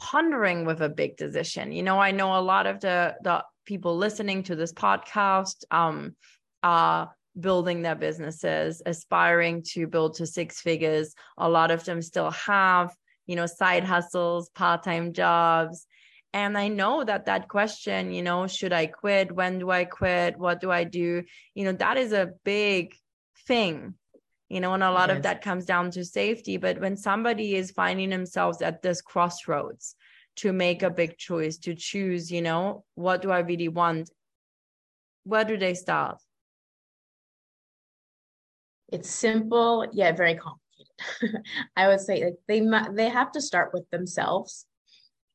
pondering 0.00 0.64
with 0.64 0.80
a 0.80 0.88
big 0.88 1.18
decision? 1.18 1.70
You 1.70 1.82
know, 1.82 1.98
I 1.98 2.12
know 2.12 2.38
a 2.38 2.40
lot 2.40 2.66
of 2.66 2.80
the 2.80 3.14
the 3.22 3.44
people 3.66 3.96
listening 3.98 4.42
to 4.44 4.56
this 4.56 4.72
podcast 4.72 5.64
um 5.70 6.16
are 6.62 7.10
building 7.38 7.82
their 7.82 7.94
businesses, 7.94 8.80
aspiring 8.86 9.62
to 9.74 9.86
build 9.86 10.14
to 10.14 10.26
six 10.26 10.62
figures. 10.62 11.14
A 11.36 11.48
lot 11.48 11.70
of 11.70 11.84
them 11.84 12.00
still 12.00 12.30
have 12.30 12.94
you 13.26 13.36
know, 13.36 13.46
side 13.46 13.84
hustles, 13.84 14.48
part 14.50 14.82
time 14.82 15.12
jobs. 15.12 15.86
And 16.32 16.58
I 16.58 16.68
know 16.68 17.02
that 17.04 17.26
that 17.26 17.48
question, 17.48 18.12
you 18.12 18.22
know, 18.22 18.46
should 18.46 18.72
I 18.72 18.86
quit? 18.86 19.32
When 19.32 19.58
do 19.58 19.70
I 19.70 19.84
quit? 19.84 20.38
What 20.38 20.60
do 20.60 20.70
I 20.70 20.84
do? 20.84 21.22
You 21.54 21.64
know, 21.64 21.72
that 21.72 21.96
is 21.96 22.12
a 22.12 22.32
big 22.44 22.94
thing, 23.46 23.94
you 24.48 24.60
know, 24.60 24.74
and 24.74 24.82
a 24.82 24.90
lot 24.90 25.10
of 25.10 25.22
that 25.22 25.42
comes 25.42 25.64
down 25.64 25.90
to 25.92 26.04
safety. 26.04 26.58
But 26.58 26.80
when 26.80 26.96
somebody 26.96 27.54
is 27.54 27.70
finding 27.70 28.10
themselves 28.10 28.60
at 28.60 28.82
this 28.82 29.00
crossroads 29.00 29.94
to 30.36 30.52
make 30.52 30.82
a 30.82 30.90
big 30.90 31.16
choice, 31.16 31.56
to 31.58 31.74
choose, 31.74 32.30
you 32.30 32.42
know, 32.42 32.84
what 32.96 33.22
do 33.22 33.30
I 33.30 33.38
really 33.38 33.68
want? 33.68 34.10
Where 35.24 35.44
do 35.44 35.56
they 35.56 35.74
start? 35.74 36.18
It's 38.92 39.10
simple 39.10 39.86
yet 39.92 40.16
very 40.16 40.34
complex 40.34 40.65
I 41.76 41.88
would 41.88 42.00
say 42.00 42.24
like 42.24 42.36
they 42.46 42.66
they 42.92 43.08
have 43.08 43.32
to 43.32 43.40
start 43.40 43.72
with 43.72 43.88
themselves, 43.90 44.66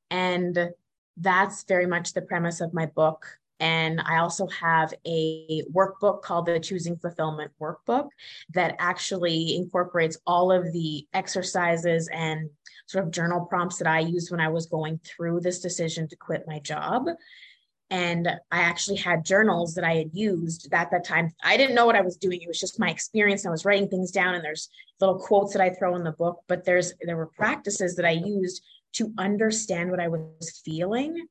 and 0.10 0.72
that's 1.18 1.64
very 1.64 1.86
much 1.86 2.14
the 2.14 2.22
premise 2.22 2.62
of 2.62 2.74
my 2.74 2.86
book. 2.88 3.26
And 3.60 4.02
I 4.02 4.18
also 4.18 4.48
have 4.48 4.92
a 5.06 5.62
workbook 5.72 6.24
called 6.24 6.48
the 6.48 6.60
Choosing 6.60 6.98
Fulfillment 6.98 7.52
Workbook 7.62 8.08
that 8.56 8.76
actually 8.80 9.56
incorporates 9.56 10.18
all 10.26 10.52
of 10.52 10.74
the 10.74 11.06
exercises 11.14 12.10
and 12.12 12.50
sort 12.88 13.06
of 13.06 13.12
journal 13.12 13.46
prompts 13.46 13.78
that 13.78 13.88
I 13.88 14.00
used 14.00 14.32
when 14.32 14.40
I 14.40 14.48
was 14.48 14.66
going 14.66 15.00
through 15.06 15.42
this 15.42 15.60
decision 15.60 16.08
to 16.08 16.16
quit 16.16 16.46
my 16.48 16.58
job. 16.58 17.06
And 17.92 18.28
I 18.52 18.62
actually 18.62 18.98
had 18.98 19.26
journals 19.26 19.76
that 19.76 19.84
I 19.84 19.96
had 19.96 20.12
used 20.14 20.74
at 20.74 20.90
that 20.92 21.04
time. 21.04 21.30
I 21.44 21.58
didn't 21.58 21.76
know 21.76 21.86
what 21.86 21.96
I 21.96 22.02
was 22.02 22.18
doing. 22.18 22.42
It 22.42 22.48
was 22.48 22.60
just 22.60 22.80
my 22.80 22.90
experience. 22.90 23.46
I 23.46 23.52
was 23.52 23.66
writing 23.66 23.90
things 23.90 24.12
down 24.12 24.34
and 24.34 24.44
there's 24.44 24.70
little 25.00 25.20
quotes 25.20 25.54
that 25.54 25.62
I 25.62 25.72
throw 25.72 25.96
in 25.96 26.04
the 26.04 26.14
book, 26.14 26.40
but 26.48 26.64
there's 26.66 26.94
there 27.02 27.18
were 27.18 27.28
practices 27.28 27.96
that 27.98 28.06
I 28.06 28.12
used 28.12 28.64
to 28.94 29.14
understand 29.18 29.92
what 29.92 30.00
I 30.00 30.08
was 30.08 30.62
feeling 30.64 31.28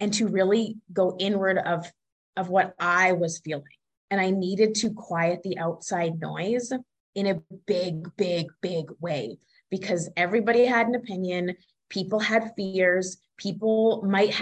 and 0.00 0.14
to 0.14 0.28
really 0.28 0.76
go 0.92 1.16
inward 1.18 1.58
of 1.58 1.90
of 2.36 2.48
what 2.48 2.74
I 2.78 3.12
was 3.12 3.40
feeling. 3.40 3.64
And 4.10 4.20
I 4.20 4.30
needed 4.30 4.74
to 4.76 4.90
quiet 4.90 5.42
the 5.42 5.58
outside 5.58 6.20
noise 6.20 6.72
in 7.14 7.26
a 7.26 7.40
big, 7.66 8.08
big, 8.16 8.46
big 8.60 8.86
way 9.00 9.38
because 9.70 10.08
everybody 10.16 10.64
had 10.64 10.86
an 10.86 10.94
opinion 10.94 11.56
People 11.94 12.18
had 12.18 12.52
fears, 12.56 13.18
people 13.36 14.02
might 14.02 14.34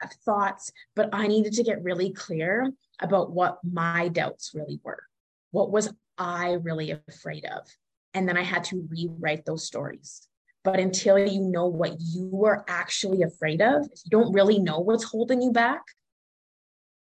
have 0.00 0.12
thoughts, 0.24 0.70
but 0.94 1.08
I 1.12 1.26
needed 1.26 1.52
to 1.54 1.62
get 1.62 1.82
really 1.82 2.12
clear 2.12 2.70
about 3.00 3.30
what 3.30 3.58
my 3.64 4.08
doubts 4.08 4.52
really 4.54 4.80
were. 4.82 5.02
What 5.50 5.70
was 5.70 5.92
I 6.16 6.54
really 6.62 6.90
afraid 6.90 7.44
of? 7.44 7.66
And 8.14 8.28
then 8.28 8.36
I 8.36 8.42
had 8.42 8.64
to 8.64 8.86
rewrite 8.90 9.44
those 9.44 9.64
stories. 9.64 10.26
But 10.64 10.80
until 10.80 11.18
you 11.18 11.40
know 11.40 11.66
what 11.66 11.96
you 12.00 12.44
are 12.44 12.64
actually 12.68 13.22
afraid 13.22 13.62
of, 13.62 13.86
if 13.92 14.00
you 14.04 14.10
don't 14.10 14.32
really 14.32 14.58
know 14.58 14.80
what's 14.80 15.04
holding 15.04 15.40
you 15.40 15.52
back, 15.52 15.82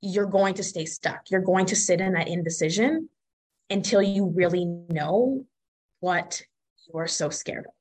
you're 0.02 0.26
going 0.26 0.56
to 0.56 0.64
stay 0.64 0.86
stuck. 0.86 1.30
You're 1.30 1.42
going 1.42 1.68
to 1.68 1.76
sit 1.76 2.02
in 2.02 2.14
that 2.14 2.28
indecision 2.28 3.10
until 3.70 4.02
you 4.02 4.26
really 4.26 4.66
know 4.66 5.46
what 6.00 6.42
you're 6.92 7.08
so 7.08 7.30
scared 7.30 7.66
of. 7.66 7.74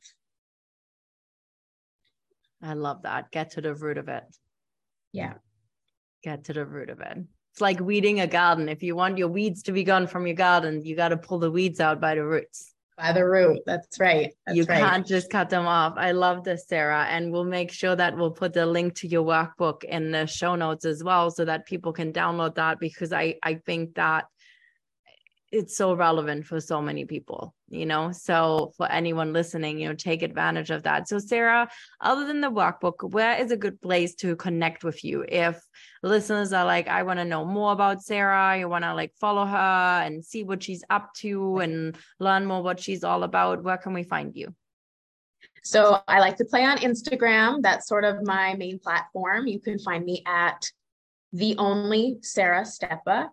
I 2.62 2.75
love 2.75 3.03
that. 3.03 3.31
Get 3.31 3.53
to 3.53 3.62
the 3.62 3.75
root 3.75 3.96
of 3.96 4.09
it. 4.09 4.25
Yeah. 5.12 5.35
Get 6.23 6.44
to 6.44 6.53
the 6.53 6.64
root 6.64 6.90
of 6.90 7.01
it. 7.01 7.18
It's 7.53 7.61
like 7.61 7.81
weeding 7.81 8.20
a 8.20 8.27
garden. 8.27 8.68
If 8.68 8.83
you 8.83 8.94
want 8.94 9.18
your 9.18 9.29
weeds 9.29 9.62
to 9.64 9.73
be 9.73 9.85
gone 9.85 10.07
from 10.07 10.27
your 10.27 10.37
garden, 10.37 10.85
you 10.85 10.94
got 10.94 11.09
to 11.09 11.16
pull 11.16 11.38
the 11.38 11.51
weeds 11.51 11.81
out 11.81 12.01
by 12.01 12.14
the 12.14 12.25
roots. 12.25 12.75
By 12.96 13.12
the 13.12 13.27
root. 13.27 13.61
That's 13.66 13.99
right. 13.99 14.33
That's 14.46 14.57
you 14.57 14.64
right. 14.64 14.79
can't 14.79 15.07
just 15.07 15.31
cut 15.31 15.49
them 15.49 15.66
off. 15.66 15.94
I 15.96 16.12
love 16.12 16.44
this, 16.44 16.68
Sara. 16.68 17.07
And 17.07 17.33
we'll 17.33 17.44
make 17.44 17.73
sure 17.73 17.96
that 17.96 18.16
we'll 18.16 18.31
put 18.31 18.53
the 18.53 18.66
link 18.66 18.94
to 18.96 19.09
your 19.09 19.25
workbook 19.25 19.85
in 19.85 20.11
the 20.11 20.27
show 20.27 20.55
notes 20.55 20.85
as 20.85 21.03
well 21.03 21.31
so 21.31 21.44
that 21.46 21.66
people 21.66 21.92
can 21.92 22.12
download 22.12 22.57
that 22.57 22.79
because 22.79 23.12
I, 23.12 23.37
I 23.42 23.55
think 23.55 23.94
that 23.94 24.27
it's 25.53 25.77
so 25.77 25.95
relevant 25.95 26.47
for 26.47 26.61
so 26.61 26.81
many 26.81 27.05
people 27.05 27.55
you 27.71 27.87
know? 27.87 28.11
So 28.11 28.73
for 28.77 28.91
anyone 28.91 29.33
listening 29.33 29.79
you 29.79 29.89
know 29.89 29.95
take 29.95 30.23
advantage 30.23 30.71
of 30.71 30.83
that. 30.83 31.09
So 31.09 31.19
sara 31.19 31.71
other 32.01 32.27
than 32.27 32.41
the 32.41 32.51
workbook 32.51 33.13
where 33.13 33.41
is 33.41 33.51
a 33.53 33.57
good 33.57 33.81
place 33.81 34.15
to 34.17 34.37
connect 34.37 34.85
with 34.85 35.03
you? 35.05 35.25
If 35.27 35.59
listeners 36.03 36.53
are 36.53 36.65
like 36.65 36.89
i 36.89 37.03
want 37.03 37.19
to 37.19 37.25
know 37.27 37.45
more 37.45 37.73
about 37.73 38.03
sara 38.03 38.59
you 38.59 38.67
want 38.67 38.83
to 38.83 38.95
like 38.95 39.13
follow 39.21 39.45
her 39.45 40.03
and 40.03 40.25
see 40.25 40.43
what 40.43 40.63
she's 40.63 40.83
up 40.89 41.13
to 41.13 41.59
and 41.59 41.99
learn 42.19 42.47
more 42.47 42.63
what 42.63 42.81
she's 42.81 43.05
all 43.05 43.23
about 43.23 43.63
where 43.63 43.77
can 43.77 43.93
we 43.93 44.03
find 44.03 44.35
you? 44.35 44.55
So 45.63 46.01
i 46.09 46.19
like 46.19 46.37
to 46.37 46.45
play 46.45 46.65
on 46.65 46.79
instagram. 46.79 47.63
That's 47.63 47.87
sort 47.87 48.05
of 48.05 48.25
my 48.25 48.55
main 48.55 48.79
platform. 48.79 49.47
You 49.47 49.61
can 49.61 49.79
find 49.79 50.05
me 50.05 50.23
at 50.27 50.69
the 51.33 51.55
only 51.59 52.19
sara 52.23 52.63
stepa 52.63 53.29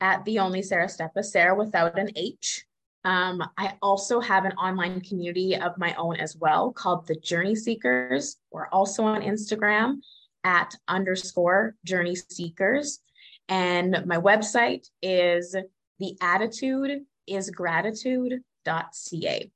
at 0.00 0.24
the 0.24 0.38
only 0.38 0.62
Sara 0.62 0.86
Stepa, 0.86 1.24
Sara 1.24 1.54
without 1.54 1.98
an 1.98 2.10
H. 2.16 2.64
Um, 3.04 3.42
I 3.56 3.74
also 3.80 4.20
have 4.20 4.44
an 4.44 4.52
online 4.52 5.00
community 5.00 5.56
of 5.56 5.78
my 5.78 5.94
own 5.94 6.16
as 6.16 6.36
well 6.36 6.72
called 6.72 7.06
the 7.06 7.16
Journey 7.16 7.54
Seekers. 7.54 8.36
We're 8.50 8.68
also 8.68 9.04
on 9.04 9.22
Instagram 9.22 10.00
at 10.44 10.74
underscore 10.86 11.76
Journey 11.84 12.16
Seekers. 12.16 13.00
And 13.48 14.04
my 14.06 14.18
website 14.18 14.86
is 15.02 15.56
the 15.98 16.16
attitude 16.20 17.04
is 17.26 17.50
gratitude.ca. 17.50 19.50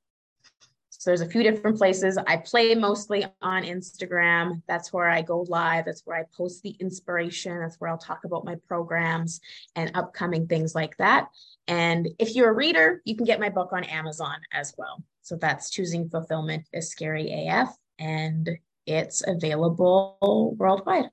So 1.05 1.11
there's 1.11 1.21
a 1.21 1.29
few 1.29 1.43
different 1.43 1.77
places. 1.77 2.17
I 2.17 2.39
play 2.39 2.75
mostly 2.75 3.27
on 3.43 3.63
Instagram. 3.63 4.63
That's 4.67 4.91
where 4.91 5.07
I 5.07 5.21
go 5.21 5.45
live. 5.51 5.85
That's 5.85 6.01
where 6.07 6.17
I 6.17 6.23
post 6.35 6.63
the 6.63 6.75
inspiration. 6.81 7.61
That's 7.61 7.77
where 7.79 7.91
I'll 7.91 7.99
talk 7.99 8.25
about 8.25 8.47
my 8.47 8.55
programs 8.67 9.43
and 9.77 9.91
upcoming 9.93 10.47
things 10.47 10.75
like 10.75 10.97
that. 10.97 11.27
And 11.69 12.09
if 12.19 12.35
you're 12.35 12.49
a 12.49 12.55
reader, 12.55 13.03
you 13.05 13.17
can 13.17 13.27
get 13.27 13.39
my 13.39 13.51
book 13.51 13.75
on 13.75 13.85
Amazon 13.85 14.37
as 14.51 14.73
well. 14.79 15.05
So 15.21 15.37
that's 15.37 15.69
Choosing 15.69 16.09
Fulfillment 16.09 16.65
is 16.73 16.89
Scary 16.89 17.49
AF, 17.49 17.77
and 17.99 18.49
it's 18.87 19.23
available 19.27 20.57
worldwide. 20.57 21.11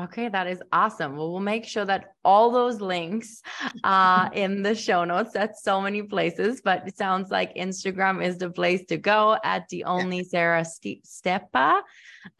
Okay, 0.00 0.30
that 0.30 0.46
is 0.46 0.62
awesome. 0.72 1.16
Well, 1.16 1.32
we'll 1.32 1.40
make 1.40 1.66
sure 1.66 1.84
that 1.84 2.14
all 2.24 2.50
those 2.50 2.80
links 2.80 3.42
are 3.84 4.30
in 4.34 4.62
the 4.62 4.74
show 4.74 5.04
notes. 5.04 5.32
That's 5.32 5.62
so 5.62 5.82
many 5.82 6.02
places, 6.02 6.62
but 6.64 6.88
it 6.88 6.96
sounds 6.96 7.30
like 7.30 7.54
Instagram 7.56 8.24
is 8.24 8.38
the 8.38 8.48
place 8.48 8.86
to 8.86 8.96
go 8.96 9.36
at 9.44 9.68
the 9.68 9.84
only 9.84 10.24
Sara 10.24 10.64
Stepa 10.64 11.82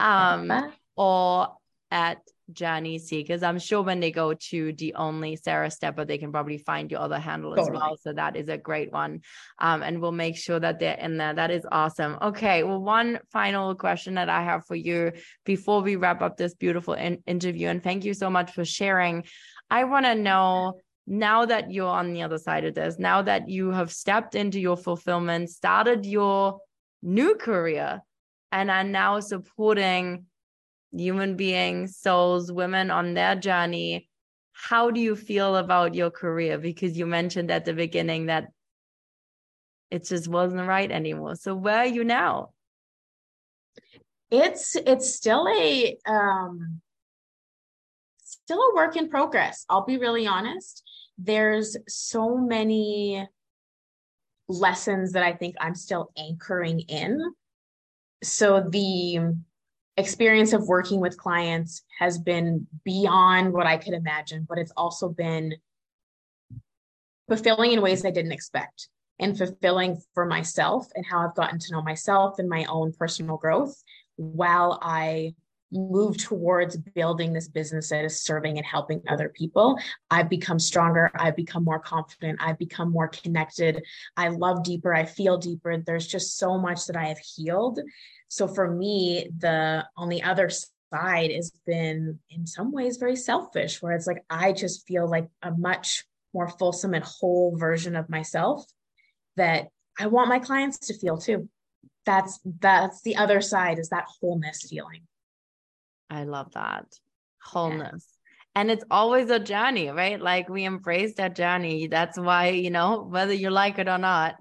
um, 0.01 0.73
or 0.97 1.49
at 1.91 2.23
Journey 2.53 2.99
Seekers. 2.99 3.43
I'm 3.43 3.59
sure 3.59 3.83
when 3.83 4.01
they 4.01 4.11
go 4.11 4.35
to 4.35 4.73
the 4.73 4.95
only 4.95 5.37
Sara 5.37 5.69
Stepa, 5.69 6.07
they 6.07 6.19
can 6.19 6.33
probably 6.33 6.59
find 6.59 6.91
your 6.91 7.01
other 7.01 7.19
handle 7.19 7.55
totally. 7.55 7.77
as 7.77 7.81
well. 7.81 7.97
So 8.01 8.13
that 8.13 8.37
is 8.37 8.49
a 8.49 8.59
great 8.59 8.93
one. 8.93 9.21
Um, 9.59 9.83
and 9.83 10.01
we'll 10.01 10.13
make 10.13 10.37
sure 10.37 10.61
that 10.61 10.79
they're 10.79 10.99
in 10.99 11.17
there. 11.17 11.35
That 11.35 11.51
is 11.51 11.67
awesome. 11.71 12.19
Okay. 12.23 12.63
Well, 12.63 12.81
one 12.83 13.21
final 13.31 13.75
question 13.75 14.15
that 14.15 14.29
I 14.29 14.43
have 14.43 14.67
for 14.67 14.77
you 14.77 15.13
before 15.45 15.83
we 15.83 15.97
wrap 15.97 16.23
up 16.23 16.37
this 16.37 16.55
beautiful 16.55 16.95
in- 16.95 17.23
interview, 17.27 17.69
and 17.69 17.83
thank 17.83 18.05
you 18.05 18.15
so 18.15 18.31
much 18.31 18.53
for 18.53 18.65
sharing. 18.65 19.25
I 19.71 19.85
want 19.85 20.07
to 20.07 20.15
know 20.15 20.75
now 21.07 21.45
that 21.47 21.71
you're 21.71 21.89
on 21.89 22.13
the 22.13 22.23
other 22.23 22.39
side 22.39 22.65
of 22.65 22.75
this, 22.75 22.99
now 22.99 23.23
that 23.23 23.49
you 23.49 23.71
have 23.71 23.93
stepped 23.93 24.35
into 24.35 24.61
your 24.61 24.77
fulfillment, 24.77 25.51
started 25.51 26.07
your 26.07 26.61
new 27.03 27.35
career, 27.35 28.01
and 28.53 28.71
are 28.71 28.85
now 28.85 29.19
supporting 29.19 30.27
human 30.97 31.37
beings, 31.37 31.97
souls, 31.97 32.53
women 32.53 32.91
on 32.91 33.15
their 33.15 33.35
journey. 33.35 34.09
How 34.53 34.91
do 34.91 35.01
you 35.01 35.17
feel 35.17 35.57
about 35.57 35.95
your 35.95 36.11
career? 36.11 36.59
Because 36.59 36.97
you 36.97 37.07
mentioned 37.07 37.51
at 37.51 37.65
the 37.65 37.73
beginning 37.73 38.27
that 38.27 38.49
it 39.91 40.05
just 40.05 40.29
wasn't 40.29 40.69
right 40.69 40.91
anymore. 40.91 41.37
So 41.37 41.55
where 41.55 41.79
are 41.79 41.87
you 41.87 42.05
now? 42.05 42.51
It's 44.31 44.77
it's 44.77 45.15
still 45.15 45.47
a 45.47 45.97
um 46.07 46.81
still 48.23 48.59
a 48.59 48.75
work 48.75 48.97
in 48.97 49.11
progress. 49.11 49.67
I'll 49.69 49.85
be 49.85 49.99
really 49.99 50.27
honest. 50.27 50.83
There's 51.19 51.77
so 51.89 52.39
many 52.39 53.27
lessons 54.49 55.13
that 55.13 55.23
I 55.23 55.33
think 55.33 55.57
I'm 55.61 55.75
still 55.75 56.11
anchoring 56.17 56.81
in. 56.81 57.35
So 58.23 58.65
the 58.69 59.35
experience 59.97 60.53
of 60.53 60.67
working 60.67 61.01
with 61.01 61.19
clients 61.19 61.83
has 61.99 62.19
been 62.19 62.67
beyond 62.85 63.53
what 63.53 63.67
I 63.67 63.77
could 63.77 63.95
imagine, 63.95 64.47
but 64.49 64.59
it's 64.59 64.73
also 64.77 65.09
been 65.09 65.55
fulfilling 67.29 67.73
in 67.73 67.83
ways 67.83 68.05
I 68.05 68.11
didn't 68.11 68.33
expect 68.33 68.89
and 69.19 69.37
fulfilling 69.37 70.01
for 70.15 70.25
myself 70.25 70.89
and 70.95 71.05
how 71.05 71.21
I've 71.21 71.35
gotten 71.35 71.59
to 71.59 71.73
know 71.73 71.83
myself 71.83 72.39
and 72.39 72.49
my 72.49 72.65
own 72.65 72.93
personal 72.93 73.37
growth 73.37 73.83
while 74.17 74.79
I 74.83 75.35
move 75.73 76.19
towards 76.19 76.77
building 76.77 77.33
this 77.33 77.49
business 77.49 77.89
that 77.89 78.05
is 78.05 78.21
serving 78.21 78.59
and 78.59 78.67
helping 78.67 79.03
other 79.09 79.31
people. 79.31 79.79
I've 80.11 80.29
become 80.29 80.59
stronger. 80.59 81.11
I've 81.15 81.37
become 81.37 81.65
more 81.65 81.81
confident. 81.81 82.41
I've 82.43 82.59
become 82.59 82.91
more 82.91 83.09
connected. 83.09 83.83
I 84.17 84.29
love 84.29 84.65
deeper. 84.65 84.93
I 84.95 85.07
feel 85.07 85.39
deeper. 85.39 85.79
There's 85.79 86.07
just 86.07 86.37
so 86.37 86.59
much 86.59 86.87
that 86.87 86.97
I 86.97 87.07
have 87.07 87.19
healed 87.19 87.81
so 88.33 88.49
for 88.49 88.67
me, 88.67 89.29
the 89.41 89.85
on 89.95 90.09
the 90.09 90.23
other 90.23 90.49
side 90.49 91.31
has 91.33 91.53
been 91.67 92.19
in 92.31 92.47
some 92.47 92.73
ways 92.73 92.97
very 92.97 93.15
selfish, 93.15 93.83
where 93.83 93.93
it's 93.93 94.07
like 94.07 94.25
I 94.31 94.53
just 94.53 94.87
feel 94.87 95.07
like 95.07 95.29
a 95.43 95.51
much 95.51 96.07
more 96.33 96.49
fulsome 96.49 96.95
and 96.95 97.05
whole 97.05 97.55
version 97.59 97.95
of 97.95 98.09
myself 98.09 98.65
that 99.37 99.67
I 100.01 100.07
want 100.07 100.31
my 100.31 100.39
clients 100.39 100.79
to 100.87 100.99
feel 100.99 101.19
too. 101.19 101.51
That's 102.07 102.41
that's 102.59 103.03
the 103.03 103.17
other 103.17 103.43
side 103.43 103.79
is 103.79 103.91
that 103.91 104.07
wholeness 104.23 104.67
feeling. 104.67 105.03
I 106.09 106.25
love 106.25 106.53
that. 106.55 106.87
Wholeness. 107.45 108.09
Yeah. 108.57 108.63
And 108.63 108.71
it's 108.71 108.85
always 108.91 109.29
a 109.29 109.41
journey, 109.41 109.91
right? 109.91 110.19
Like 110.19 110.49
we 110.49 110.65
embrace 110.65 111.17
that 111.17 111.37
journey. 111.37 111.87
That's 111.87 112.19
why, 112.19 112.49
you 112.49 112.71
know, 112.71 113.03
whether 113.03 113.35
you 113.35 113.51
like 113.51 113.79
it 113.79 113.89
or 113.89 113.99
not, 113.99 114.37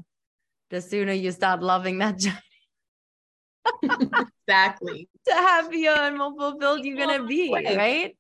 the 0.70 0.80
sooner 0.80 1.12
you 1.12 1.32
start 1.34 1.62
loving 1.62 1.98
that 1.98 2.18
journey 2.26 2.51
exactly. 3.84 5.10
the 5.26 5.34
happier 5.34 5.92
and 5.92 6.18
more 6.18 6.36
fulfilled 6.38 6.86
you're 6.86 6.98
gonna 6.98 7.26
be, 7.26 7.52
right? 7.54 8.16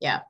Yeah. 0.00 0.20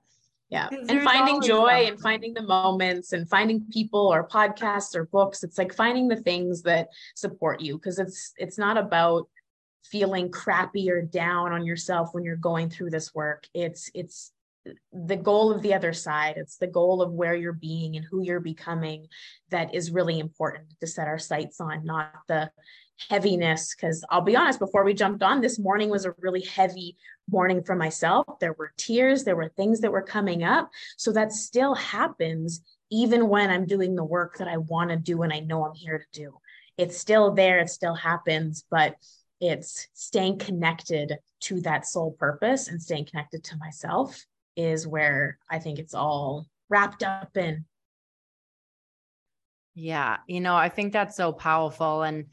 Yeah. 0.51 0.69
And 0.71 1.03
finding 1.03 1.43
joy 1.43 1.87
and 1.89 2.01
finding 2.01 2.33
the 2.33 2.43
moments 2.43 3.13
and 3.13 3.29
finding 3.29 3.67
people 3.71 4.13
or 4.13 4.27
podcasts 4.27 4.95
or 4.95 5.05
books. 5.05 5.45
It's 5.45 5.59
like 5.59 5.75
finding 5.75 6.09
the 6.09 6.17
things 6.17 6.63
that 6.63 6.89
support 7.15 7.61
you 7.61 7.77
because 7.77 7.99
it's 7.99 8.33
it's 8.39 8.57
not 8.57 8.79
about 8.79 9.29
feeling 9.85 10.31
crappy 10.31 10.91
or 10.91 11.03
down 11.03 11.53
on 11.53 11.67
yourself 11.67 12.11
when 12.13 12.25
you're 12.25 12.37
going 12.37 12.71
through 12.71 12.91
this 12.91 13.15
work. 13.15 13.47
It's 13.53 13.91
it's 13.93 14.33
the 14.93 15.17
goal 15.17 15.53
of 15.53 15.63
the 15.63 15.75
other 15.75 15.93
side. 15.93 16.35
It's 16.37 16.57
the 16.57 16.67
goal 16.67 17.03
of 17.03 17.13
where 17.13 17.35
you're 17.35 17.53
being 17.53 17.97
and 17.97 18.05
who 18.05 18.23
you're 18.23 18.41
becoming 18.41 19.07
that 19.51 19.75
is 19.75 19.91
really 19.91 20.19
important 20.19 20.69
to 20.81 20.87
set 20.87 21.09
our 21.09 21.19
sights 21.19 21.61
on, 21.61 21.85
not 21.85 22.13
the 22.27 22.51
heaviness 23.09 23.75
because 23.75 24.05
I'll 24.11 24.21
be 24.21 24.37
honest, 24.37 24.59
before 24.59 24.85
we 24.85 24.95
jumped 24.95 25.23
on, 25.23 25.41
this 25.41 25.59
morning 25.59 25.89
was 25.89 26.05
a 26.05 26.15
really 26.19 26.43
heavy 26.43 26.97
morning 27.31 27.63
for 27.63 27.77
myself. 27.77 28.39
There 28.41 28.55
were 28.55 28.73
tears, 28.77 29.25
there 29.25 29.37
were 29.37 29.49
things 29.51 29.81
that 29.81 29.93
were 29.93 30.03
coming 30.03 30.43
up. 30.43 30.71
So 30.97 31.13
that 31.13 31.33
still 31.33 31.75
happens 31.75 32.63
even 32.91 33.29
when 33.29 33.51
I'm 33.51 33.67
doing 33.67 33.95
the 33.95 34.05
work 34.05 34.39
that 34.39 34.49
I 34.49 34.57
want 34.57 34.91
to 34.91 34.97
do 34.97 35.23
and 35.23 35.33
I 35.33 35.41
know 35.41 35.65
I'm 35.65 35.75
here 35.75 35.99
to 35.99 36.21
do. 36.21 36.39
It's 36.77 36.99
still 36.99 37.33
there, 37.33 37.59
it 37.59 37.71
still 37.71 37.95
happens, 37.95 38.65
but 38.71 38.97
it's 39.41 39.89
staying 39.95 40.39
connected 40.39 41.19
to 41.41 41.61
that 41.61 41.87
soul 41.87 42.13
purpose 42.13 42.69
and 42.69 42.83
staying 42.83 43.07
connected 43.07 43.45
to 43.45 43.57
myself 43.59 44.25
is 44.57 44.87
where 44.87 45.39
I 45.49 45.61
think 45.61 45.79
it's 45.79 45.95
all 45.95 46.47
wrapped 46.69 47.03
up 47.03 47.37
in. 47.37 47.65
Yeah, 49.75 50.17
you 50.27 50.41
know, 50.41 50.57
I 50.57 50.69
think 50.69 50.93
that's 50.93 51.17
so 51.17 51.33
powerful. 51.33 52.03
And 52.03 52.27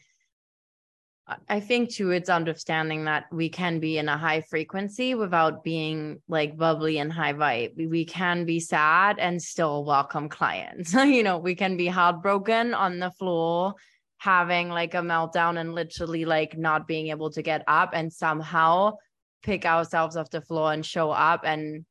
I 1.49 1.59
think 1.59 1.89
too, 1.89 2.11
it's 2.11 2.30
understanding 2.30 3.05
that 3.05 3.26
we 3.32 3.49
can 3.49 3.80
be 3.80 3.97
in 3.97 4.07
a 4.07 4.17
high 4.17 4.41
frequency 4.41 5.15
without 5.15 5.63
being 5.63 6.21
like 6.28 6.55
bubbly 6.55 6.99
and 6.99 7.11
high 7.11 7.34
vibe. 7.34 7.89
We 7.89 8.05
can 8.05 8.45
be 8.45 8.59
sad 8.59 9.17
and 9.17 9.41
still 9.41 9.84
welcome 9.86 10.30
clients. 10.30 10.93
you 10.93 11.23
know, 11.23 11.39
we 11.39 11.55
can 11.55 11.78
be 11.78 11.88
heartbroken 11.88 12.76
on 12.76 12.99
the 12.99 13.09
floor 13.11 13.73
having 14.17 14.69
like 14.69 14.93
a 14.93 14.99
meltdown 14.99 15.59
and 15.59 15.73
literally 15.73 16.26
like 16.26 16.57
not 16.57 16.88
being 16.88 17.07
able 17.07 17.32
to 17.32 17.41
get 17.41 17.63
up 17.67 17.89
and 17.93 18.13
somehow 18.13 18.93
pick 19.41 19.65
ourselves 19.65 20.15
off 20.15 20.30
the 20.30 20.41
floor 20.41 20.73
and 20.73 20.86
show 20.86 21.09
up 21.09 21.41
and 21.43 21.86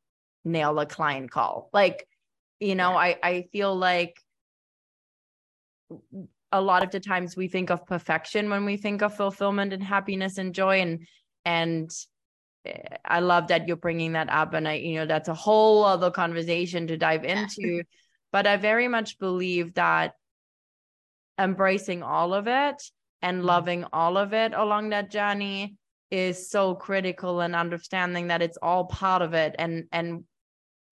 nail 0.45 0.79
a 0.79 0.87
client 0.87 1.31
call. 1.31 1.71
Like, 1.73 2.07
you 2.61 2.77
know, 2.77 2.97
I 2.97 3.19
I 3.21 3.47
feel 3.51 3.75
like 3.75 4.17
a 6.55 6.61
lot 6.61 6.85
of 6.85 6.91
the 6.91 7.01
times 7.01 7.37
we 7.37 7.49
think 7.49 7.71
of 7.71 7.85
perfection 7.85 8.49
when 8.49 8.65
we 8.65 8.77
think 8.77 9.03
of 9.03 9.17
fulfillment 9.17 9.73
and 9.73 9.83
happiness 9.83 10.39
and 10.39 10.55
joy. 10.55 10.81
And 10.81 11.07
and 11.45 11.91
eh, 12.65 12.97
I 13.05 13.21
love 13.21 13.49
that 13.49 13.67
you're 13.67 13.77
bringing 13.77 14.13
that 14.13 14.31
up. 14.31 14.55
And 14.55 14.69
I 14.69 14.75
you 14.75 14.95
know 15.01 15.07
that's 15.07 15.29
a 15.29 15.35
whole 15.35 15.85
other 15.85 16.11
conversation 16.11 16.87
to 16.87 16.97
dive 16.97 17.25
into. 17.25 17.83
But 18.33 18.47
I 18.47 18.57
very 18.57 18.89
much 18.89 19.19
believe 19.19 19.75
that 19.75 20.15
embracing 21.39 22.03
all 22.03 22.35
of 22.35 22.47
it 22.47 22.83
and 23.21 23.39
mm-hmm. 23.39 23.47
loving 23.47 23.85
all 23.93 24.17
of 24.17 24.33
it 24.33 24.53
along 24.55 24.91
that 24.91 25.11
journey 25.11 25.77
is 26.11 26.51
so 26.51 26.75
critical 26.75 27.41
and 27.41 27.57
understanding 27.57 28.29
that 28.29 28.43
it's 28.43 28.59
all 28.63 28.85
part 28.85 29.23
of 29.23 29.35
it. 29.35 29.57
And 29.59 29.85
and 29.91 30.25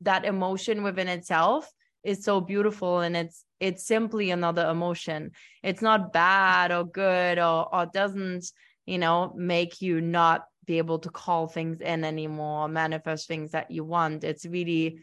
that 0.00 0.24
emotion 0.24 0.82
within 0.82 1.06
itself 1.06 1.70
is 2.04 2.24
so 2.24 2.40
beautiful 2.40 3.00
and 3.00 3.16
it's 3.16 3.44
it's 3.60 3.86
simply 3.86 4.30
another 4.30 4.68
emotion. 4.68 5.32
It's 5.62 5.82
not 5.82 6.12
bad 6.12 6.72
or 6.72 6.84
good 6.84 7.38
or 7.38 7.74
or 7.74 7.86
doesn't 7.86 8.50
you 8.86 8.98
know 8.98 9.32
make 9.36 9.80
you 9.80 10.00
not 10.00 10.44
be 10.64 10.78
able 10.78 10.98
to 11.00 11.10
call 11.10 11.48
things 11.48 11.80
in 11.80 12.04
anymore 12.04 12.68
manifest 12.68 13.28
things 13.28 13.52
that 13.52 13.70
you 13.70 13.84
want. 13.84 14.24
It's 14.24 14.46
really 14.46 15.00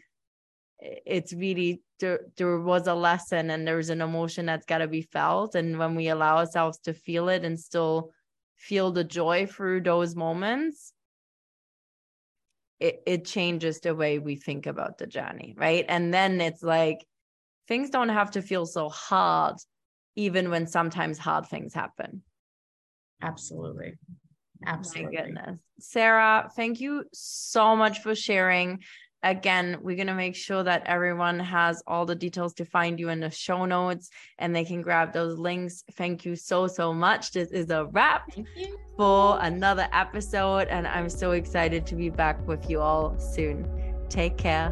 it's 0.80 1.32
really 1.32 1.82
there, 2.00 2.20
there 2.36 2.58
was 2.58 2.86
a 2.86 2.94
lesson 2.94 3.50
and 3.50 3.66
there's 3.66 3.90
an 3.90 4.00
emotion 4.00 4.46
that's 4.46 4.64
got 4.64 4.78
to 4.78 4.88
be 4.88 5.02
felt. 5.02 5.54
And 5.54 5.78
when 5.78 5.94
we 5.94 6.08
allow 6.08 6.38
ourselves 6.38 6.78
to 6.80 6.94
feel 6.94 7.28
it 7.28 7.44
and 7.44 7.60
still 7.60 8.12
feel 8.56 8.90
the 8.90 9.04
joy 9.04 9.46
through 9.46 9.82
those 9.82 10.14
moments 10.14 10.92
it, 12.80 13.02
it 13.06 13.24
changes 13.24 13.80
the 13.80 13.94
way 13.94 14.18
we 14.18 14.36
think 14.36 14.66
about 14.66 14.98
the 14.98 15.06
journey 15.06 15.54
right? 15.56 15.84
And 15.88 16.12
then 16.12 16.40
it's 16.40 16.62
like 16.62 17.06
things 17.68 17.90
don't 17.90 18.08
have 18.08 18.32
to 18.32 18.42
feel 18.42 18.66
so 18.66 18.88
hard 18.88 19.56
even 20.16 20.50
when 20.50 20.66
sometimes 20.66 21.18
hard 21.18 21.46
things 21.46 21.72
happen. 21.72 22.22
Absolutely. 23.22 23.94
Absolutely. 24.66 25.16
my 25.16 25.22
goodness. 25.24 25.60
Sara 25.78 26.50
thank 26.56 26.80
you 26.80 27.04
so 27.12 27.76
much 27.76 28.00
for 28.00 28.14
sharing 28.14 28.82
again, 29.22 29.78
we're 29.82 29.96
going 29.96 30.06
to 30.06 30.14
make 30.14 30.34
sure 30.34 30.62
that 30.62 30.82
everyone 30.86 31.38
has 31.38 31.82
all 31.86 32.06
the 32.06 32.14
details 32.14 32.54
to 32.54 32.64
find 32.64 32.98
you 32.98 33.08
in 33.08 33.20
the 33.20 33.30
show 33.30 33.64
notes 33.64 34.10
and 34.38 34.54
they 34.54 34.64
can 34.64 34.82
grab 34.82 35.12
those 35.12 35.38
links. 35.38 35.84
Thank 35.92 36.24
you 36.24 36.36
so, 36.36 36.66
so 36.66 36.92
much. 36.94 37.32
This 37.32 37.50
is 37.50 37.70
a 37.70 37.86
wrap 37.86 38.30
for 38.96 39.38
another 39.40 39.88
episode. 39.92 40.68
And 40.68 40.86
I'm 40.86 41.08
so 41.08 41.32
excited 41.32 41.86
to 41.86 41.94
be 41.94 42.10
back 42.10 42.46
with 42.46 42.70
you 42.70 42.80
all 42.80 43.18
soon. 43.18 43.68
Take 44.08 44.36
care. 44.38 44.70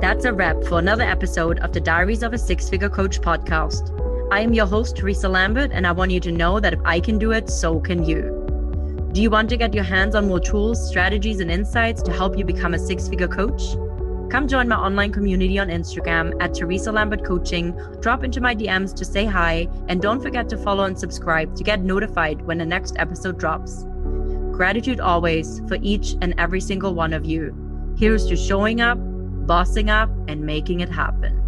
That's 0.00 0.24
a 0.24 0.32
wrap 0.32 0.62
for 0.64 0.78
another 0.78 1.04
episode 1.04 1.58
of 1.60 1.72
the 1.72 1.80
Diaries 1.80 2.22
of 2.22 2.32
a 2.32 2.38
Six 2.38 2.68
Figure 2.68 2.90
Coach 2.90 3.20
podcast. 3.20 3.90
I 4.30 4.40
am 4.40 4.52
your 4.52 4.66
host, 4.66 4.96
Teresa 4.96 5.28
Lambert, 5.28 5.70
and 5.72 5.86
I 5.86 5.92
want 5.92 6.10
you 6.10 6.20
to 6.20 6.32
know 6.32 6.60
that 6.60 6.74
if 6.74 6.80
I 6.84 7.00
can 7.00 7.18
do 7.18 7.32
it, 7.32 7.48
so 7.48 7.80
can 7.80 8.04
you. 8.04 8.43
Do 9.14 9.22
you 9.22 9.30
want 9.30 9.48
to 9.50 9.56
get 9.56 9.72
your 9.72 9.84
hands 9.84 10.16
on 10.16 10.26
more 10.26 10.40
tools, 10.40 10.88
strategies, 10.88 11.38
and 11.38 11.48
insights 11.48 12.02
to 12.02 12.12
help 12.12 12.36
you 12.36 12.44
become 12.44 12.74
a 12.74 12.78
six 12.80 13.06
figure 13.08 13.28
coach? 13.28 13.62
Come 14.28 14.48
join 14.48 14.66
my 14.66 14.74
online 14.74 15.12
community 15.12 15.56
on 15.56 15.68
Instagram 15.68 16.34
at 16.42 16.52
Teresa 16.52 16.90
Lambert 16.90 17.24
Coaching. 17.24 17.78
Drop 18.00 18.24
into 18.24 18.40
my 18.40 18.56
DMs 18.56 18.92
to 18.96 19.04
say 19.04 19.24
hi, 19.24 19.68
and 19.86 20.02
don't 20.02 20.20
forget 20.20 20.48
to 20.48 20.58
follow 20.58 20.82
and 20.82 20.98
subscribe 20.98 21.54
to 21.54 21.62
get 21.62 21.80
notified 21.80 22.42
when 22.42 22.58
the 22.58 22.66
next 22.66 22.96
episode 22.98 23.38
drops. 23.38 23.84
Gratitude 24.50 24.98
always 24.98 25.60
for 25.68 25.78
each 25.80 26.16
and 26.20 26.34
every 26.36 26.60
single 26.60 26.92
one 26.92 27.12
of 27.12 27.24
you. 27.24 27.54
Here's 27.96 28.26
to 28.26 28.34
showing 28.34 28.80
up, 28.80 28.98
bossing 29.46 29.90
up, 29.90 30.10
and 30.26 30.44
making 30.44 30.80
it 30.80 30.88
happen. 30.88 31.43